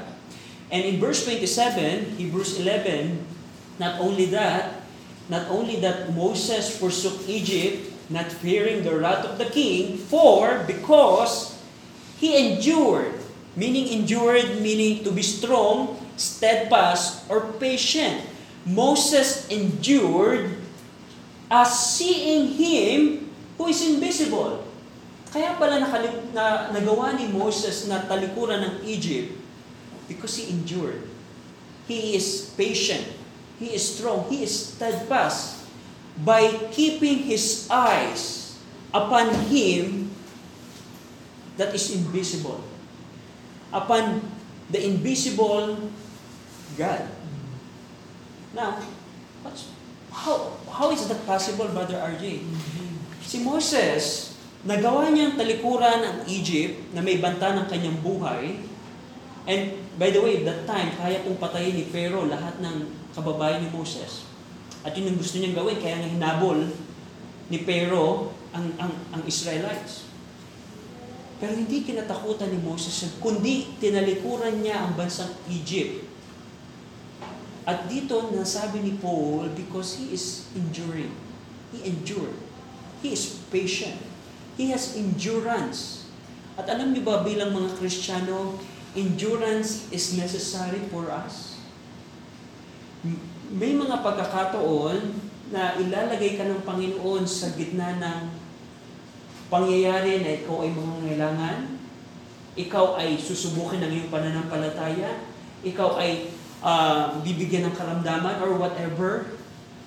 And 0.69 0.81
in 0.85 1.01
verse 1.01 1.25
27, 1.25 2.17
Hebrews 2.17 2.61
11, 2.61 3.21
not 3.81 4.01
only 4.01 4.29
that, 4.33 4.85
not 5.29 5.49
only 5.49 5.81
that 5.81 6.13
Moses 6.13 6.69
forsook 6.77 7.25
Egypt, 7.25 7.89
not 8.09 8.29
fearing 8.29 8.83
the 8.83 8.93
wrath 8.93 9.25
of 9.25 9.37
the 9.37 9.49
king, 9.49 9.97
for 9.97 10.65
because 10.67 11.57
he 12.19 12.37
endured, 12.37 13.17
meaning 13.55 13.89
endured, 13.89 14.61
meaning 14.61 15.03
to 15.03 15.11
be 15.11 15.21
strong, 15.21 15.97
steadfast, 16.17 17.25
or 17.29 17.53
patient. 17.57 18.21
Moses 18.65 19.49
endured 19.49 20.61
as 21.51 21.69
seeing 21.97 22.55
him 22.55 23.29
who 23.57 23.67
is 23.67 23.83
invisible. 23.83 24.63
Kaya 25.33 25.57
pala 25.57 25.81
nakali- 25.81 26.29
na, 26.29 26.69
nagawa 26.69 27.17
ni 27.17 27.25
Moses 27.33 27.89
na 27.89 28.05
talikuran 28.05 28.61
ng 28.61 28.73
Egypt 28.85 29.33
because 30.05 30.37
he 30.37 30.53
endured. 30.53 31.09
He 31.89 32.13
is 32.13 32.53
patient. 32.53 33.01
He 33.57 33.73
is 33.73 33.81
strong. 33.81 34.29
He 34.29 34.45
is 34.45 34.53
steadfast 34.77 35.65
by 36.21 36.69
keeping 36.69 37.25
his 37.25 37.65
eyes 37.65 38.53
upon 38.93 39.33
him 39.49 40.13
that 41.57 41.73
is 41.73 41.89
invisible. 41.89 42.61
Upon 43.73 44.21
the 44.69 44.85
invisible 44.85 45.81
God. 46.77 47.09
Now, 48.53 48.77
what's, 49.41 49.65
how, 50.13 50.61
how 50.69 50.93
is 50.93 51.09
that 51.09 51.25
possible, 51.25 51.73
Brother 51.73 51.97
RJ? 51.97 52.45
Mhm. 52.45 52.89
Si 53.25 53.41
Moses, 53.41 54.32
nagawa 54.63 55.11
niyang 55.11 55.35
talikuran 55.35 55.99
ang 56.03 56.17
Egypt 56.31 56.95
na 56.95 57.03
may 57.03 57.19
banta 57.19 57.51
ng 57.51 57.67
kanyang 57.67 57.99
buhay. 57.99 58.63
And 59.43 59.75
by 59.99 60.15
the 60.15 60.23
way, 60.23 60.39
that 60.47 60.63
time, 60.63 60.95
kaya 60.95 61.19
pong 61.27 61.35
patayin 61.35 61.75
ni 61.75 61.85
Pharaoh 61.91 62.31
lahat 62.31 62.63
ng 62.63 62.87
kababayan 63.11 63.59
ni 63.59 63.69
Moses. 63.75 64.23
At 64.87 64.95
yun 64.95 65.11
ang 65.11 65.19
gusto 65.19 65.39
niyang 65.39 65.55
gawin, 65.55 65.79
kaya 65.83 65.99
nga 65.99 66.07
hinabol 66.07 66.59
ni 67.51 67.57
Pharaoh 67.67 68.31
ang, 68.55 68.71
ang, 68.79 68.93
ang 69.11 69.21
Israelites. 69.27 70.07
Pero 71.43 71.59
hindi 71.59 71.83
kinatakutan 71.83 72.55
ni 72.55 72.59
Moses, 72.63 73.19
kundi 73.19 73.75
tinalikuran 73.83 74.63
niya 74.63 74.87
ang 74.87 74.95
bansang 74.95 75.35
Egypt. 75.51 76.07
At 77.67 77.91
dito, 77.91 78.31
nasabi 78.31 78.79
ni 78.79 78.95
Paul, 78.95 79.51
because 79.51 79.99
he 79.99 80.15
is 80.15 80.47
enduring. 80.55 81.11
He 81.75 81.83
endured. 81.83 82.35
He 83.03 83.11
is 83.11 83.43
patient. 83.51 84.12
He 84.53 84.69
has 84.69 84.93
endurance. 84.93 86.05
At 86.53 86.69
alam 86.69 86.93
niyo 86.93 87.09
ba 87.09 87.25
bilang 87.25 87.53
mga 87.57 87.73
Kristiyano, 87.81 88.61
endurance 88.93 89.89
is 89.89 90.13
necessary 90.13 90.85
for 90.93 91.09
us. 91.09 91.57
May 93.49 93.73
mga 93.73 94.05
pagkakataon 94.05 95.01
na 95.49 95.77
ilalagay 95.77 96.37
ka 96.37 96.45
ng 96.45 96.61
Panginoon 96.61 97.25
sa 97.25 97.53
gitna 97.57 97.97
ng 97.97 98.19
pangyayari 99.49 100.21
na 100.21 100.41
ikaw 100.41 100.65
ay 100.65 100.69
mangangailangan, 100.73 101.57
ikaw 102.53 102.97
ay 102.97 103.17
susubukin 103.17 103.81
ng 103.81 103.91
iyong 103.91 104.09
pananampalataya, 104.13 105.25
ikaw 105.65 105.97
ay 105.97 106.29
ah, 106.61 107.17
bibigyan 107.21 107.69
ng 107.69 107.75
karamdaman 107.77 108.41
or 108.41 108.57
whatever, 108.57 109.33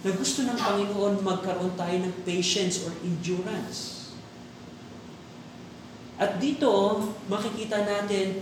na 0.06 0.10
gusto 0.14 0.46
ng 0.46 0.54
Panginoon 0.54 1.22
magkaroon 1.22 1.74
tayo 1.74 1.96
ng 1.98 2.14
patience 2.22 2.86
or 2.86 2.94
endurance. 3.02 4.05
At 6.16 6.40
dito, 6.40 6.68
makikita 7.28 7.84
natin, 7.84 8.40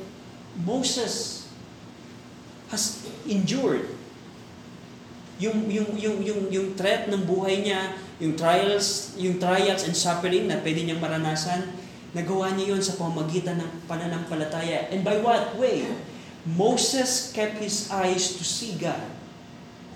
Moses 0.62 1.46
has 2.70 3.02
endured. 3.26 3.94
yung 5.34 5.66
yung 5.66 5.90
yung 5.98 6.18
yung 6.22 6.40
yung 6.46 6.68
threat 6.78 7.10
ng 7.10 7.26
buhay 7.26 7.66
niya, 7.66 7.98
yung 8.22 8.38
trials, 8.38 9.18
yung 9.18 9.42
trials 9.42 9.82
and 9.82 9.94
suffering 9.98 10.46
na 10.46 10.62
pwede 10.62 10.86
niyang 10.86 11.02
maranasan, 11.02 11.74
nagawa 12.14 12.54
niya 12.54 12.78
yon 12.78 12.82
sa 12.82 12.94
pamamagitan 12.94 13.58
ng 13.58 13.70
pananampalataya. 13.90 14.86
And 14.94 15.02
by 15.02 15.18
what 15.18 15.58
way? 15.58 15.90
Moses 16.44 17.34
kept 17.34 17.58
his 17.58 17.88
eyes 17.90 18.36
to 18.38 18.44
see 18.44 18.76
God, 18.78 19.00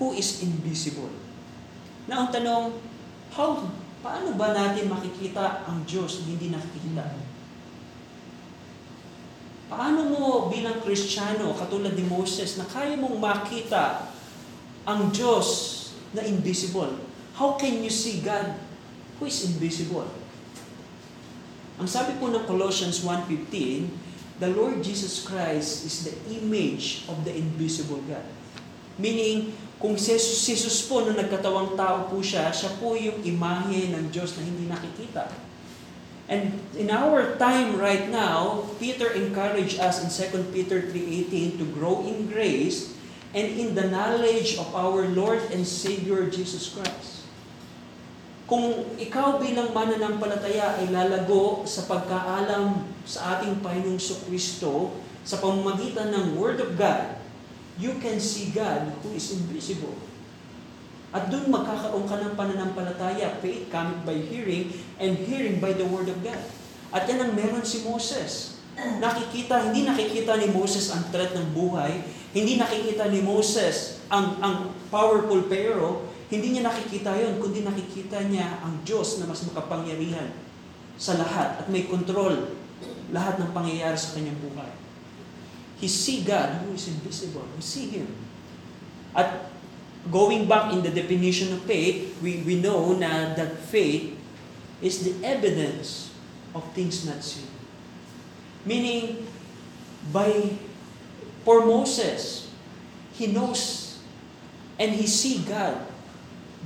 who 0.01 0.17
is 0.17 0.43
invisible. 0.43 1.13
Na 2.09 2.25
ang 2.25 2.33
tanong, 2.33 2.73
how, 3.37 3.69
paano 4.01 4.33
ba 4.33 4.57
natin 4.57 4.89
makikita 4.89 5.69
ang 5.69 5.85
Diyos 5.85 6.25
hindi 6.25 6.49
nakikita? 6.49 7.05
Paano 9.69 10.01
mo 10.09 10.49
bilang 10.49 10.81
Kristiyano, 10.81 11.53
katulad 11.53 11.93
ni 11.93 12.05
Moses, 12.09 12.57
na 12.57 12.65
kaya 12.65 12.97
mong 12.97 13.21
makita 13.21 14.09
ang 14.89 15.13
Diyos 15.13 15.77
na 16.17 16.25
invisible? 16.25 16.97
How 17.37 17.61
can 17.61 17.85
you 17.85 17.93
see 17.93 18.25
God 18.25 18.57
who 19.21 19.29
is 19.29 19.45
invisible? 19.45 20.09
Ang 21.79 21.87
sabi 21.87 22.17
po 22.17 22.33
ng 22.33 22.49
Colossians 22.49 23.05
1.15, 23.05 24.41
the 24.41 24.51
Lord 24.51 24.81
Jesus 24.81 25.23
Christ 25.23 25.85
is 25.85 26.09
the 26.09 26.17
image 26.33 27.05
of 27.07 27.23
the 27.29 27.31
invisible 27.31 28.01
God. 28.09 28.25
Meaning, 28.99 29.55
kung 29.79 29.95
si 29.95 30.19
Jesus, 30.19 30.91
po 30.91 31.07
nung 31.07 31.15
nagkatawang 31.15 31.79
tao 31.79 32.11
po 32.11 32.19
siya, 32.19 32.51
siya 32.51 32.75
po 32.83 32.99
yung 32.99 33.23
imahe 33.23 33.95
ng 33.95 34.11
Diyos 34.11 34.35
na 34.35 34.43
hindi 34.43 34.67
nakikita. 34.67 35.31
And 36.29 36.61
in 36.77 36.93
our 36.93 37.41
time 37.41 37.81
right 37.81 38.05
now, 38.13 38.69
Peter 38.77 39.09
encouraged 39.17 39.81
us 39.81 40.05
in 40.05 40.13
2 40.13 40.53
Peter 40.53 40.85
3.18 40.85 41.57
to 41.57 41.65
grow 41.73 42.05
in 42.05 42.29
grace 42.29 42.93
and 43.33 43.49
in 43.49 43.73
the 43.73 43.89
knowledge 43.89 44.61
of 44.61 44.69
our 44.77 45.09
Lord 45.09 45.41
and 45.49 45.65
Savior 45.65 46.29
Jesus 46.29 46.69
Christ. 46.69 47.25
Kung 48.49 48.97
ikaw 48.97 49.41
bilang 49.41 49.73
mananampalataya 49.77 50.81
ay 50.81 50.89
lalago 50.89 51.69
sa 51.69 51.85
pagkaalam 51.85 52.81
sa 53.05 53.41
ating 53.41 53.61
Panginoong 53.61 54.01
Kristo 54.29 54.97
sa 55.25 55.37
pamamagitan 55.37 56.13
ng 56.13 56.37
Word 56.37 56.61
of 56.61 56.77
God, 56.77 57.21
you 57.77 57.97
can 58.01 58.17
see 58.17 58.49
God 58.53 58.89
who 59.05 59.13
is 59.13 59.33
invisible. 59.37 60.08
At 61.09 61.33
doon 61.33 61.49
magkakaroon 61.49 62.05
ka 62.05 62.21
ng 62.21 62.35
pananampalataya. 62.37 63.41
Faith 63.41 63.73
coming 63.73 64.05
by 64.05 64.17
hearing 64.17 64.69
and 65.01 65.17
hearing 65.25 65.57
by 65.59 65.73
the 65.73 65.89
Word 65.89 66.13
of 66.13 66.21
God. 66.21 66.41
At 66.93 67.09
yan 67.09 67.25
ang 67.25 67.33
meron 67.33 67.65
si 67.65 67.85
Moses. 67.85 68.61
Nakikita, 68.79 69.73
hindi 69.73 69.89
nakikita 69.89 70.39
ni 70.39 70.53
Moses 70.53 70.93
ang 70.93 71.09
threat 71.11 71.35
ng 71.35 71.51
buhay. 71.57 72.05
Hindi 72.31 72.61
nakikita 72.61 73.09
ni 73.09 73.25
Moses 73.25 74.05
ang, 74.13 74.39
ang 74.45 74.57
powerful 74.93 75.49
pero 75.49 76.09
hindi 76.29 76.53
niya 76.53 76.69
nakikita 76.69 77.17
yon 77.17 77.41
kundi 77.41 77.65
nakikita 77.65 78.21
niya 78.29 78.61
ang 78.61 78.85
Diyos 78.85 79.17
na 79.17 79.25
mas 79.25 79.41
makapangyarihan 79.49 80.29
sa 81.01 81.17
lahat 81.17 81.65
at 81.65 81.67
may 81.73 81.89
control 81.89 82.53
lahat 83.09 83.41
ng 83.41 83.51
pangyayari 83.57 83.97
sa 83.97 84.13
kanyang 84.13 84.37
buhay. 84.45 84.69
He 85.81 85.89
see 85.89 86.27
God 86.27 86.67
who 86.67 86.77
is 86.77 86.85
invisible. 86.91 87.49
We 87.57 87.65
see 87.65 87.89
Him. 87.89 88.13
At 89.17 89.48
going 90.11 90.49
back 90.49 90.73
in 90.73 90.83
the 90.83 90.91
definition 90.91 91.53
of 91.53 91.63
faith, 91.63 92.17
we, 92.23 92.43
we 92.45 92.61
know 92.61 92.93
na 92.97 93.35
that 93.37 93.59
faith 93.69 94.17
is 94.81 95.05
the 95.05 95.15
evidence 95.27 96.11
of 96.55 96.65
things 96.73 97.05
not 97.05 97.21
seen. 97.23 97.49
Meaning, 98.65 99.27
by, 100.13 100.57
for 101.45 101.67
Moses, 101.67 102.49
he 103.13 103.29
knows 103.29 103.99
and 104.79 104.95
he 104.95 105.07
see 105.07 105.43
God 105.43 105.83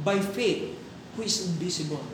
by 0.05 0.21
faith 0.21 0.77
who 1.17 1.25
is 1.25 1.49
invisible. 1.49 2.05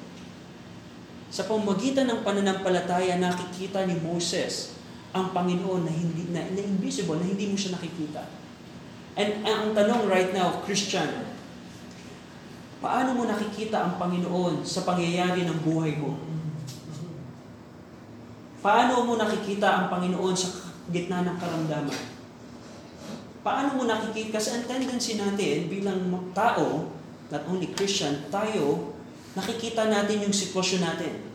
Sa 1.28 1.44
pamagitan 1.44 2.08
ng 2.08 2.24
pananampalataya, 2.24 3.20
nakikita 3.20 3.84
ni 3.84 3.98
Moses 4.00 4.78
ang 5.12 5.34
Panginoon 5.34 5.84
na 5.84 5.92
hindi 5.92 6.24
na, 6.32 6.46
na 6.46 6.62
invisible, 6.62 7.20
na 7.20 7.26
hindi 7.26 7.50
mo 7.50 7.56
siya 7.58 7.76
nakikita. 7.76 8.24
And 9.18 9.42
ang 9.42 9.74
tanong 9.74 10.06
right 10.06 10.30
now, 10.30 10.62
Christian, 10.62 11.26
paano 12.78 13.18
mo 13.18 13.26
nakikita 13.26 13.82
ang 13.82 13.92
Panginoon 13.98 14.62
sa 14.62 14.86
pangyayari 14.86 15.42
ng 15.42 15.58
buhay 15.66 15.98
mo? 15.98 16.14
Paano 18.62 19.02
mo 19.02 19.18
nakikita 19.18 19.66
ang 19.66 19.84
Panginoon 19.90 20.34
sa 20.38 20.70
gitna 20.94 21.26
ng 21.26 21.34
karamdaman? 21.34 21.98
Paano 23.42 23.74
mo 23.74 23.90
nakikita? 23.90 24.38
Kasi 24.38 24.54
ang 24.54 24.70
tendency 24.70 25.18
natin 25.18 25.66
bilang 25.66 26.30
tao, 26.30 26.86
not 27.34 27.42
only 27.50 27.74
Christian, 27.74 28.30
tayo, 28.30 28.94
nakikita 29.34 29.90
natin 29.90 30.22
yung 30.22 30.34
sitwasyon 30.34 30.82
natin. 30.86 31.26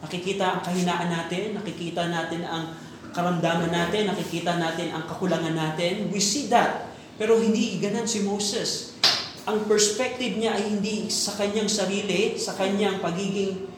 Nakikita 0.00 0.56
ang 0.56 0.60
kahinaan 0.64 1.12
natin, 1.12 1.52
nakikita 1.52 2.08
natin 2.08 2.48
ang 2.48 2.72
karamdaman 3.12 3.68
natin, 3.68 4.08
nakikita 4.08 4.56
natin 4.56 4.88
ang 4.88 5.04
kakulangan 5.04 5.52
natin. 5.52 6.08
We 6.08 6.16
see 6.16 6.48
that. 6.48 6.93
Pero 7.14 7.38
hindi 7.38 7.78
ganan 7.78 8.06
si 8.10 8.26
Moses. 8.26 8.98
Ang 9.44 9.68
perspective 9.68 10.40
niya 10.40 10.56
ay 10.56 10.78
hindi 10.78 11.12
sa 11.12 11.36
kanyang 11.36 11.68
sarili, 11.68 12.40
sa 12.40 12.56
kanyang 12.56 12.98
pagiging 12.98 13.68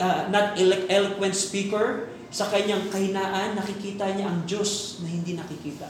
uh, 0.00 0.26
not 0.32 0.56
elo- 0.58 0.88
eloquent 0.88 1.36
speaker, 1.36 2.08
sa 2.34 2.50
kanyang 2.50 2.90
kahinaan, 2.90 3.54
nakikita 3.54 4.10
niya 4.10 4.26
ang 4.26 4.42
Diyos 4.42 4.98
na 5.04 5.06
hindi 5.06 5.38
nakikita. 5.38 5.86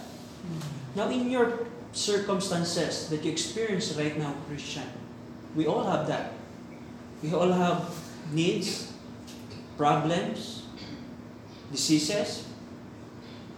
Now, 0.93 1.09
in 1.09 1.33
your 1.33 1.65
circumstances 1.97 3.09
that 3.09 3.25
you 3.25 3.33
experience 3.33 3.97
right 3.97 4.13
now, 4.21 4.37
Christian, 4.45 4.85
we 5.57 5.65
all 5.65 5.89
have 5.89 6.05
that. 6.07 6.37
We 7.25 7.33
all 7.33 7.49
have 7.49 7.89
needs, 8.29 8.93
problems, 9.81 10.69
diseases. 11.73 12.45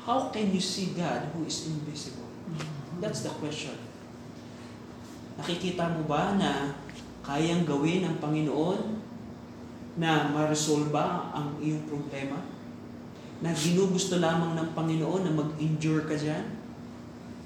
How 0.06 0.30
can 0.30 0.54
you 0.54 0.62
see 0.62 0.94
God 0.94 1.26
who 1.34 1.44
is 1.44 1.66
invisible? 1.66 2.25
That's 2.96 3.28
the 3.28 3.32
question. 3.36 3.76
Nakikita 5.36 5.84
mo 5.92 6.08
ba 6.08 6.32
na 6.40 6.72
kayang 7.20 7.68
gawin 7.68 8.08
ng 8.08 8.16
Panginoon 8.16 8.80
na 10.00 10.32
ma-resolve 10.32 10.96
ang 10.96 11.60
iyong 11.60 11.84
problema? 11.84 12.40
Na 13.44 13.52
ginugusto 13.52 14.16
lamang 14.16 14.56
ng 14.56 14.72
Panginoon 14.72 15.28
na 15.28 15.32
mag-endure 15.36 16.08
ka 16.08 16.16
dyan? 16.16 16.56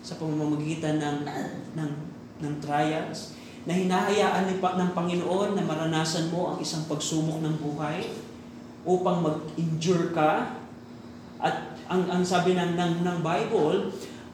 Sa 0.07 0.23
pamamagitan 0.23 1.03
ng, 1.03 1.27
ng, 1.75 1.91
ng 2.47 2.55
trials? 2.63 3.35
Na 3.67 3.75
hinahayaan 3.75 4.47
ni 4.47 4.63
ng 4.63 4.91
Panginoon 4.95 5.59
na 5.59 5.67
maranasan 5.67 6.31
mo 6.31 6.55
ang 6.55 6.59
isang 6.63 6.87
pagsumok 6.87 7.43
ng 7.43 7.59
buhay 7.59 8.07
upang 8.87 9.19
mag-endure 9.19 10.15
ka? 10.15 10.63
At 11.43 11.75
ang, 11.91 12.07
ang 12.07 12.23
sabi 12.23 12.55
ng, 12.55 12.79
ng, 12.79 13.03
ng 13.03 13.19
Bible, 13.19 13.91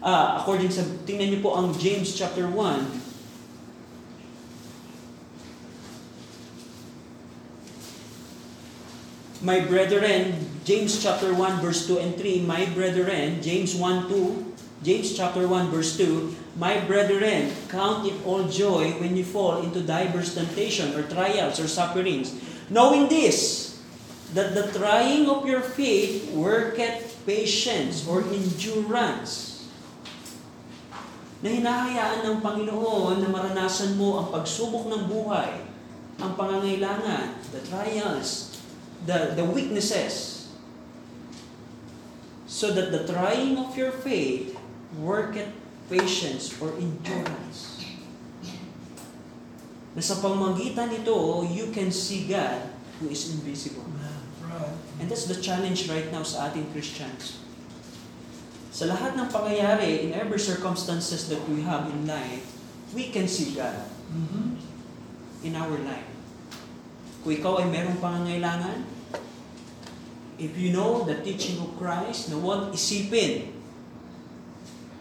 uh, 0.07 0.39
according 0.39 0.71
sa, 0.71 0.87
tingnan 1.03 1.35
niyo 1.35 1.43
po 1.43 1.59
ang 1.59 1.75
James 1.75 2.15
chapter 2.15 2.47
1, 2.47 3.07
My 9.45 9.61
brethren, 9.61 10.33
James 10.65 10.97
chapter 10.99 11.31
1 11.31 11.61
verse 11.61 11.87
2 11.87 12.03
and 12.03 12.13
3, 12.19 12.43
my 12.49 12.67
brethren, 12.73 13.39
James 13.45 13.77
1 13.77 14.09
2, 14.09 14.83
James 14.83 15.13
chapter 15.13 15.47
1 15.47 15.71
verse 15.71 15.95
2, 16.01 16.35
my 16.57 16.81
brethren, 16.83 17.53
count 17.69 18.09
it 18.09 18.17
all 18.25 18.49
joy 18.49 18.97
when 18.99 19.15
you 19.15 19.23
fall 19.23 19.63
into 19.63 19.85
diverse 19.85 20.35
temptation 20.35 20.97
or 20.97 21.05
trials 21.07 21.61
or 21.61 21.69
sufferings, 21.69 22.35
knowing 22.73 23.07
this, 23.07 23.79
that 24.35 24.57
the 24.57 24.67
trying 24.73 25.29
of 25.29 25.47
your 25.47 25.63
faith 25.63 26.33
worketh 26.33 27.15
patience 27.29 28.09
or 28.09 28.25
endurance. 28.27 29.56
Na 31.47 31.55
hinahayaan 31.55 32.27
ng 32.27 32.37
Panginoon 32.43 33.23
na 33.23 33.31
maranasan 33.31 33.95
mo 33.95 34.19
ang 34.19 34.35
pagsubok 34.35 34.91
ng 34.91 35.07
buhay, 35.07 35.63
ang 36.19 36.35
pangangailangan, 36.35 37.39
the 37.55 37.63
trials, 37.63 38.59
the, 39.07 39.39
the 39.39 39.47
weaknesses, 39.47 40.51
so 42.51 42.75
that 42.75 42.91
the 42.91 43.07
trying 43.07 43.55
of 43.63 43.79
your 43.79 43.95
faith 43.95 44.59
worketh 44.99 45.55
patience 45.87 46.51
or 46.59 46.75
endurance. 46.83 47.79
Na 49.95 50.03
sa 50.03 50.19
pamagitan 50.19 50.91
nito, 50.91 51.47
you 51.47 51.71
can 51.71 51.95
see 51.95 52.27
God 52.27 52.75
who 52.99 53.07
is 53.07 53.31
invisible. 53.31 53.87
And 54.99 55.07
that's 55.07 55.31
the 55.31 55.39
challenge 55.39 55.87
right 55.87 56.11
now 56.11 56.27
sa 56.27 56.51
ating 56.51 56.75
Christians. 56.75 57.46
Sa 58.77 58.85
lahat 58.85 59.17
ng 59.17 59.33
pangyayari, 59.33 60.05
in 60.05 60.13
every 60.13 60.37
circumstances 60.37 61.33
that 61.33 61.41
we 61.49 61.65
have 61.65 61.89
in 61.89 62.05
life, 62.05 62.45
we 62.93 63.09
can 63.09 63.25
see 63.25 63.57
God 63.57 63.89
Mm-hmm. 64.07 64.55
in 65.43 65.59
our 65.59 65.75
life. 65.83 66.07
Kung 67.27 67.33
ikaw 67.35 67.59
ay 67.59 67.67
merong 67.67 67.99
pangangailangan, 67.99 68.87
if 70.39 70.55
you 70.55 70.71
know 70.71 71.03
the 71.03 71.19
teaching 71.27 71.59
of 71.59 71.75
Christ, 71.75 72.31
na 72.31 72.39
huwag 72.39 72.71
isipin 72.71 73.51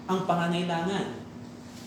ang 0.10 0.26
pangangailangan. 0.26 1.22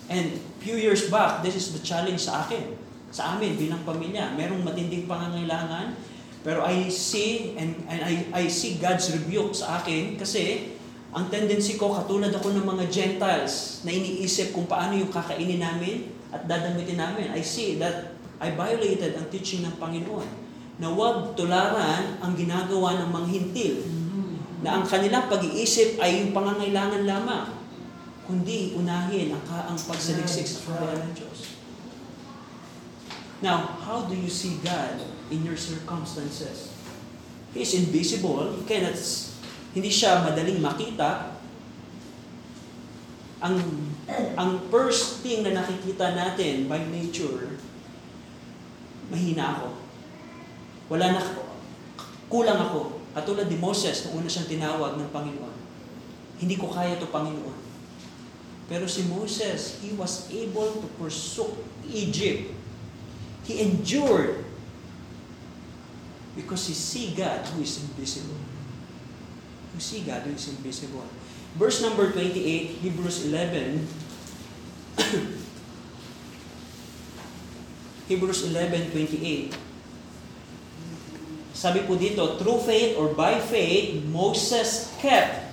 And 0.06 0.38
few 0.62 0.78
years 0.78 1.10
back, 1.10 1.42
this 1.42 1.58
is 1.58 1.74
the 1.74 1.82
challenge 1.82 2.22
sa 2.22 2.46
akin, 2.46 2.78
sa 3.10 3.34
amin 3.34 3.58
bilang 3.58 3.82
pamilya. 3.82 4.38
Merong 4.38 4.62
matinding 4.62 5.10
pangangailangan, 5.10 5.98
pero 6.46 6.62
I 6.62 6.86
see 6.86 7.58
and, 7.58 7.74
and 7.90 7.98
I, 8.06 8.14
I 8.30 8.44
see 8.46 8.78
God's 8.78 9.10
rebuke 9.10 9.58
sa 9.58 9.82
akin 9.82 10.14
kasi 10.14 10.77
ang 11.08 11.32
tendency 11.32 11.80
ko, 11.80 11.96
katulad 11.96 12.28
ako 12.28 12.52
ng 12.52 12.66
mga 12.68 12.84
Gentiles 12.92 13.80
na 13.84 13.90
iniisip 13.92 14.52
kung 14.52 14.68
paano 14.68 14.92
yung 14.92 15.08
kakainin 15.08 15.60
namin 15.60 16.12
at 16.28 16.44
dadamitin 16.44 17.00
namin. 17.00 17.32
I 17.32 17.40
see 17.40 17.80
that 17.80 18.12
I 18.36 18.52
violated 18.52 19.16
ang 19.16 19.32
teaching 19.32 19.64
ng 19.64 19.80
Panginoon 19.80 20.28
na 20.78 20.92
huwag 20.92 21.34
tularan 21.34 22.20
ang 22.20 22.32
ginagawa 22.36 23.00
ng 23.02 23.08
mga 23.10 23.28
hintil 23.34 23.76
na 24.62 24.78
ang 24.78 24.84
kanilang 24.84 25.26
pag-iisip 25.26 25.98
ay 25.98 26.22
yung 26.22 26.30
pangangailangan 26.36 27.02
lamang 27.08 27.46
kundi 28.28 28.76
unahin 28.76 29.32
ang, 29.32 29.42
ka- 29.48 29.66
ang 29.72 29.78
pagsaliksik 29.80 30.44
sa 30.44 30.60
kaharian 30.68 31.00
ng 31.08 31.14
Diyos. 31.16 31.38
Now, 33.40 33.80
how 33.80 34.04
do 34.04 34.12
you 34.12 34.28
see 34.28 34.60
God 34.60 35.00
in 35.32 35.46
your 35.46 35.56
circumstances? 35.56 36.74
He 37.54 37.64
is 37.64 37.72
invisible. 37.72 38.52
He 38.60 38.62
cannot, 38.68 38.98
hindi 39.76 39.90
siya 39.92 40.24
madaling 40.24 40.60
makita. 40.62 41.36
Ang, 43.38 43.56
ang 44.34 44.50
first 44.72 45.22
thing 45.22 45.46
na 45.46 45.62
nakikita 45.62 46.16
natin 46.16 46.66
by 46.66 46.80
nature, 46.90 47.54
mahina 49.12 49.60
ako. 49.60 49.68
Wala 50.88 51.06
na, 51.14 51.20
kulang 52.32 52.58
ako. 52.58 52.98
Katulad 53.12 53.46
ni 53.46 53.58
Moses, 53.60 54.06
nung 54.06 54.24
una 54.24 54.28
siyang 54.30 54.48
tinawag 54.48 54.96
ng 54.96 55.10
Panginoon. 55.12 55.56
Hindi 56.38 56.54
ko 56.56 56.70
kaya 56.70 56.96
to 56.98 57.10
Panginoon. 57.10 57.58
Pero 58.68 58.84
si 58.84 59.08
Moses, 59.08 59.80
he 59.80 59.96
was 59.96 60.28
able 60.28 60.84
to 60.84 60.86
pursue 61.00 61.48
Egypt. 61.88 62.52
He 63.48 63.64
endured 63.64 64.44
because 66.36 66.68
he 66.68 66.76
see 66.76 67.16
God 67.16 67.42
who 67.52 67.64
is 67.64 67.80
invisible. 67.80 68.47
See 69.78 70.02
God 70.02 70.26
is 70.26 70.50
invisible. 70.50 71.06
Verse 71.54 71.80
number 71.82 72.10
28, 72.10 72.82
Hebrews 72.82 73.26
11. 73.30 73.86
Hebrews 78.08 78.48
11:28. 78.48 79.52
Sabi 81.52 81.84
po 81.84 81.98
dito, 81.98 82.38
through 82.40 82.62
faith 82.64 82.96
or 82.96 83.12
by 83.12 83.36
faith, 83.42 84.00
Moses 84.08 84.88
kept 85.02 85.52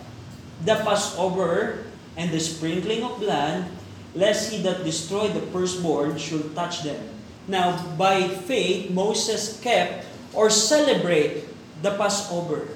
the 0.64 0.78
Passover 0.86 1.84
and 2.16 2.32
the 2.32 2.40
sprinkling 2.40 3.04
of 3.04 3.20
blood, 3.20 3.68
lest 4.16 4.54
he 4.54 4.62
that 4.64 4.88
destroyed 4.88 5.36
the 5.36 5.44
firstborn 5.52 6.16
should 6.16 6.56
touch 6.56 6.88
them. 6.88 7.02
Now, 7.50 7.76
by 8.00 8.30
faith, 8.48 8.94
Moses 8.94 9.60
kept 9.60 10.08
or 10.32 10.48
celebrate 10.48 11.44
the 11.84 11.92
Passover. 12.00 12.72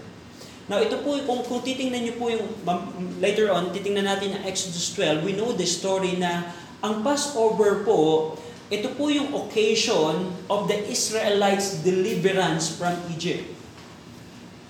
Now, 0.69 0.77
ito 0.77 1.01
po, 1.01 1.17
kung, 1.25 1.41
kung 1.49 1.65
titingnan 1.65 2.05
niyo 2.05 2.21
po 2.21 2.29
yung, 2.29 2.45
later 3.17 3.49
on, 3.49 3.73
titingnan 3.73 4.05
natin 4.05 4.38
ang 4.38 4.45
Exodus 4.45 4.93
12, 4.93 5.25
we 5.25 5.34
know 5.34 5.49
the 5.49 5.65
story 5.65 6.21
na 6.21 6.53
ang 6.86 7.01
Passover 7.01 7.82
po, 7.82 8.38
ito 8.69 8.93
po 8.93 9.10
yung 9.10 9.34
occasion 9.34 10.29
of 10.45 10.69
the 10.69 10.77
Israelites' 10.86 11.82
deliverance 11.82 12.69
from 12.69 12.93
Egypt. 13.10 13.49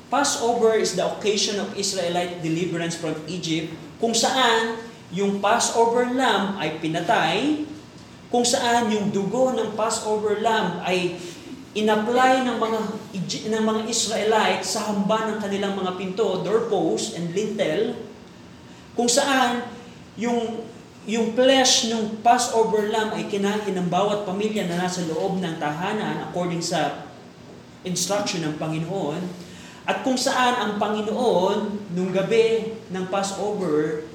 Passover 0.08 0.80
is 0.80 0.96
the 0.96 1.04
occasion 1.04 1.60
of 1.60 1.76
Israelite 1.76 2.40
deliverance 2.40 2.96
from 2.96 3.14
Egypt, 3.28 3.76
kung 4.00 4.16
saan 4.16 4.80
yung 5.12 5.44
Passover 5.44 6.16
lamb 6.16 6.56
ay 6.58 6.80
pinatay, 6.80 7.68
kung 8.32 8.48
saan 8.48 8.88
yung 8.88 9.12
dugo 9.12 9.52
ng 9.52 9.76
Passover 9.76 10.40
lamb 10.40 10.80
ay 10.82 11.20
inapply 11.78 12.50
ng 12.50 12.58
mga 12.58 12.80
ng 13.54 13.64
mga 13.64 13.82
Israelites 13.86 14.74
sa 14.74 14.90
hamba 14.90 15.30
ng 15.30 15.38
kanilang 15.38 15.78
mga 15.78 16.02
pinto, 16.02 16.42
doorpost 16.42 17.14
and 17.14 17.30
lintel, 17.38 17.94
kung 18.98 19.10
saan 19.10 19.70
yung 20.18 20.66
yung 21.10 21.34
flesh 21.34 21.90
ng 21.90 22.22
Passover 22.22 22.90
lamb 22.90 23.18
ay 23.18 23.26
kinain 23.26 23.74
ng 23.74 23.88
bawat 23.90 24.30
pamilya 24.30 24.70
na 24.70 24.86
nasa 24.86 25.06
loob 25.10 25.42
ng 25.42 25.58
tahanan 25.58 26.30
according 26.30 26.62
sa 26.62 27.10
instruction 27.82 28.46
ng 28.46 28.56
Panginoon. 28.62 29.50
At 29.90 30.06
kung 30.06 30.20
saan 30.20 30.54
ang 30.62 30.72
Panginoon, 30.78 31.90
nung 31.98 32.14
gabi 32.14 32.78
ng 32.94 33.10
Passover, 33.10 34.06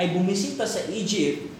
ay 0.00 0.08
bumisita 0.16 0.64
sa 0.64 0.80
Egypt, 0.88 1.52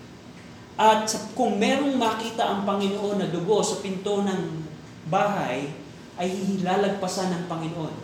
at 0.81 1.05
kung 1.37 1.61
merong 1.61 2.01
makita 2.01 2.49
ang 2.49 2.65
Panginoon 2.65 3.21
na 3.21 3.29
dugo 3.29 3.61
sa 3.61 3.85
pinto 3.85 4.25
ng 4.25 4.72
bahay, 5.09 5.73
ay 6.21 6.29
hilalagpasan 6.29 7.33
ng 7.33 7.43
Panginoon. 7.49 7.95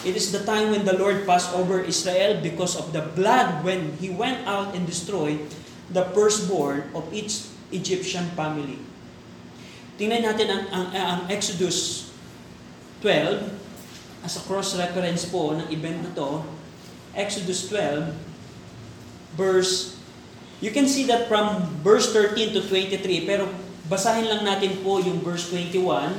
It 0.00 0.16
is 0.16 0.32
the 0.32 0.40
time 0.48 0.72
when 0.72 0.88
the 0.88 0.96
Lord 0.96 1.28
passed 1.28 1.52
over 1.52 1.84
Israel 1.84 2.40
because 2.40 2.72
of 2.72 2.96
the 2.96 3.04
blood 3.12 3.60
when 3.66 4.00
He 4.00 4.08
went 4.08 4.48
out 4.48 4.72
and 4.72 4.88
destroyed 4.88 5.44
the 5.92 6.08
firstborn 6.16 6.88
of 6.96 7.04
each 7.12 7.52
Egyptian 7.68 8.32
family. 8.32 8.80
Tingnan 10.00 10.24
natin 10.24 10.48
ang, 10.48 10.64
ang, 10.72 10.86
ang 10.96 11.20
Exodus 11.28 12.08
12 13.04 14.24
as 14.24 14.40
a 14.40 14.42
cross-reference 14.48 15.28
po 15.28 15.52
ng 15.52 15.68
event 15.68 16.00
na 16.00 16.10
to. 16.16 16.40
Exodus 17.12 17.68
12 17.68 18.16
verse 19.36 20.00
You 20.60 20.68
can 20.68 20.84
see 20.84 21.08
that 21.08 21.24
from 21.24 21.72
verse 21.80 22.12
13 22.12 22.52
to 22.52 22.60
23 22.68 23.24
pero 23.24 23.48
basahin 23.90 24.30
lang 24.30 24.46
natin 24.46 24.78
po 24.86 25.02
yung 25.02 25.18
verse 25.18 25.50
21 25.50 26.14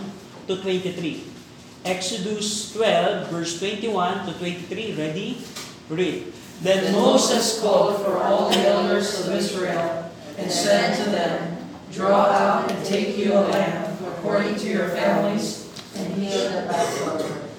to 0.51 0.59
23. 0.59 1.87
Exodus 1.87 2.75
12 2.75 3.31
verse 3.31 3.57
21 3.63 4.27
to 4.27 4.31
23. 4.35 4.99
Ready? 4.99 5.39
Read. 5.87 6.35
Then 6.61 6.93
Moses 6.93 7.63
called 7.63 8.03
for 8.05 8.21
all 8.21 8.51
the 8.51 8.61
elders 8.67 9.23
of 9.23 9.33
Israel 9.33 10.11
and 10.37 10.51
said 10.51 10.99
to 11.01 11.09
them, 11.09 11.57
Draw 11.89 12.11
out 12.11 12.69
and 12.69 12.79
take 12.85 13.17
you 13.17 13.33
a 13.33 13.49
lamb 13.49 13.97
according 14.05 14.55
to 14.61 14.67
your 14.69 14.87
families, 14.93 15.67
and 15.97 16.13
heal 16.13 16.47
the 16.53 16.69
Passover. 16.69 17.49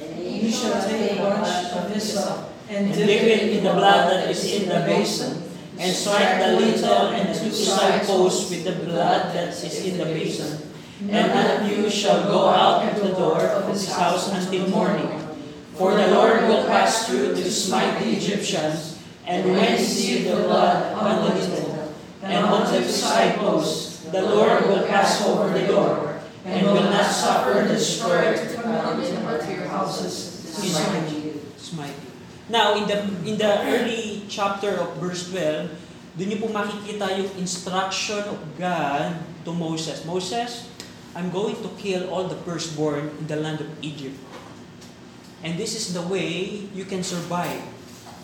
And 0.00 0.16
you 0.16 0.48
shall 0.48 0.80
take 0.80 1.18
a 1.18 1.20
bunch 1.20 1.72
of 1.74 1.90
hyssop 1.90 2.52
and 2.70 2.86
And 2.86 2.94
dip 2.94 3.08
it 3.08 3.52
in 3.52 3.64
the 3.64 3.74
blood 3.74 4.08
that 4.08 4.30
is 4.30 4.40
in 4.48 4.68
the 4.68 4.80
basin, 4.86 5.41
and 5.82 5.96
strike 5.96 6.38
the 6.38 6.52
lintel 6.60 7.08
and 7.08 7.34
two 7.34 7.50
side 7.50 8.02
posts 8.02 8.50
with 8.50 8.62
the 8.62 8.84
blood 8.86 9.34
that 9.34 9.48
is 9.48 9.84
in 9.84 9.98
the 9.98 10.04
basin. 10.04 10.70
And 11.10 11.34
none 11.34 11.62
of 11.62 11.68
you 11.68 11.90
shall 11.90 12.22
go 12.30 12.46
out 12.46 12.84
at 12.84 13.02
the 13.02 13.08
door 13.08 13.40
of 13.40 13.68
his 13.68 13.90
house 13.90 14.30
until 14.30 14.68
morning. 14.70 15.10
For 15.74 15.96
the 15.96 16.06
Lord 16.14 16.42
will 16.42 16.64
pass 16.66 17.08
through 17.08 17.34
to 17.34 17.50
smite 17.50 17.98
the 17.98 18.10
Egyptians, 18.10 19.02
and 19.26 19.50
when 19.50 19.76
he 19.76 19.82
seeth 19.82 20.30
the 20.30 20.36
blood 20.42 20.94
on 20.94 21.24
the 21.24 21.34
lintel 21.34 21.92
and 22.22 22.46
on 22.46 22.72
the 22.72 22.86
side 22.88 23.34
posts, 23.38 24.04
the 24.04 24.22
Lord 24.22 24.64
will 24.68 24.86
pass 24.86 25.26
over 25.26 25.48
the 25.58 25.66
door, 25.66 26.20
and 26.44 26.64
will 26.64 26.84
not 26.84 27.10
suffer 27.10 27.66
the 27.66 27.74
destroyer 27.74 28.36
to 28.36 28.54
come 28.54 29.00
into 29.00 29.52
your 29.52 29.66
houses 29.66 30.54
to 30.54 30.68
smite 30.68 31.10
you. 31.10 31.40
smite. 31.56 32.01
Now, 32.52 32.76
in 32.76 32.84
the 32.84 33.00
in 33.24 33.40
the 33.40 33.64
early 33.64 34.28
chapter 34.28 34.76
of 34.76 35.00
verse 35.00 35.32
12, 35.32 35.72
doon 36.20 36.26
niyo 36.28 36.38
po 36.44 36.52
makikita 36.52 37.08
yung 37.16 37.32
instruction 37.40 38.20
of 38.28 38.36
God 38.60 39.16
to 39.48 39.56
Moses. 39.56 40.04
Moses, 40.04 40.68
I'm 41.16 41.32
going 41.32 41.56
to 41.64 41.72
kill 41.80 42.12
all 42.12 42.28
the 42.28 42.36
firstborn 42.44 43.08
in 43.16 43.24
the 43.24 43.40
land 43.40 43.64
of 43.64 43.72
Egypt. 43.80 44.20
And 45.40 45.56
this 45.56 45.72
is 45.72 45.96
the 45.96 46.04
way 46.04 46.68
you 46.76 46.84
can 46.84 47.00
survive 47.00 47.64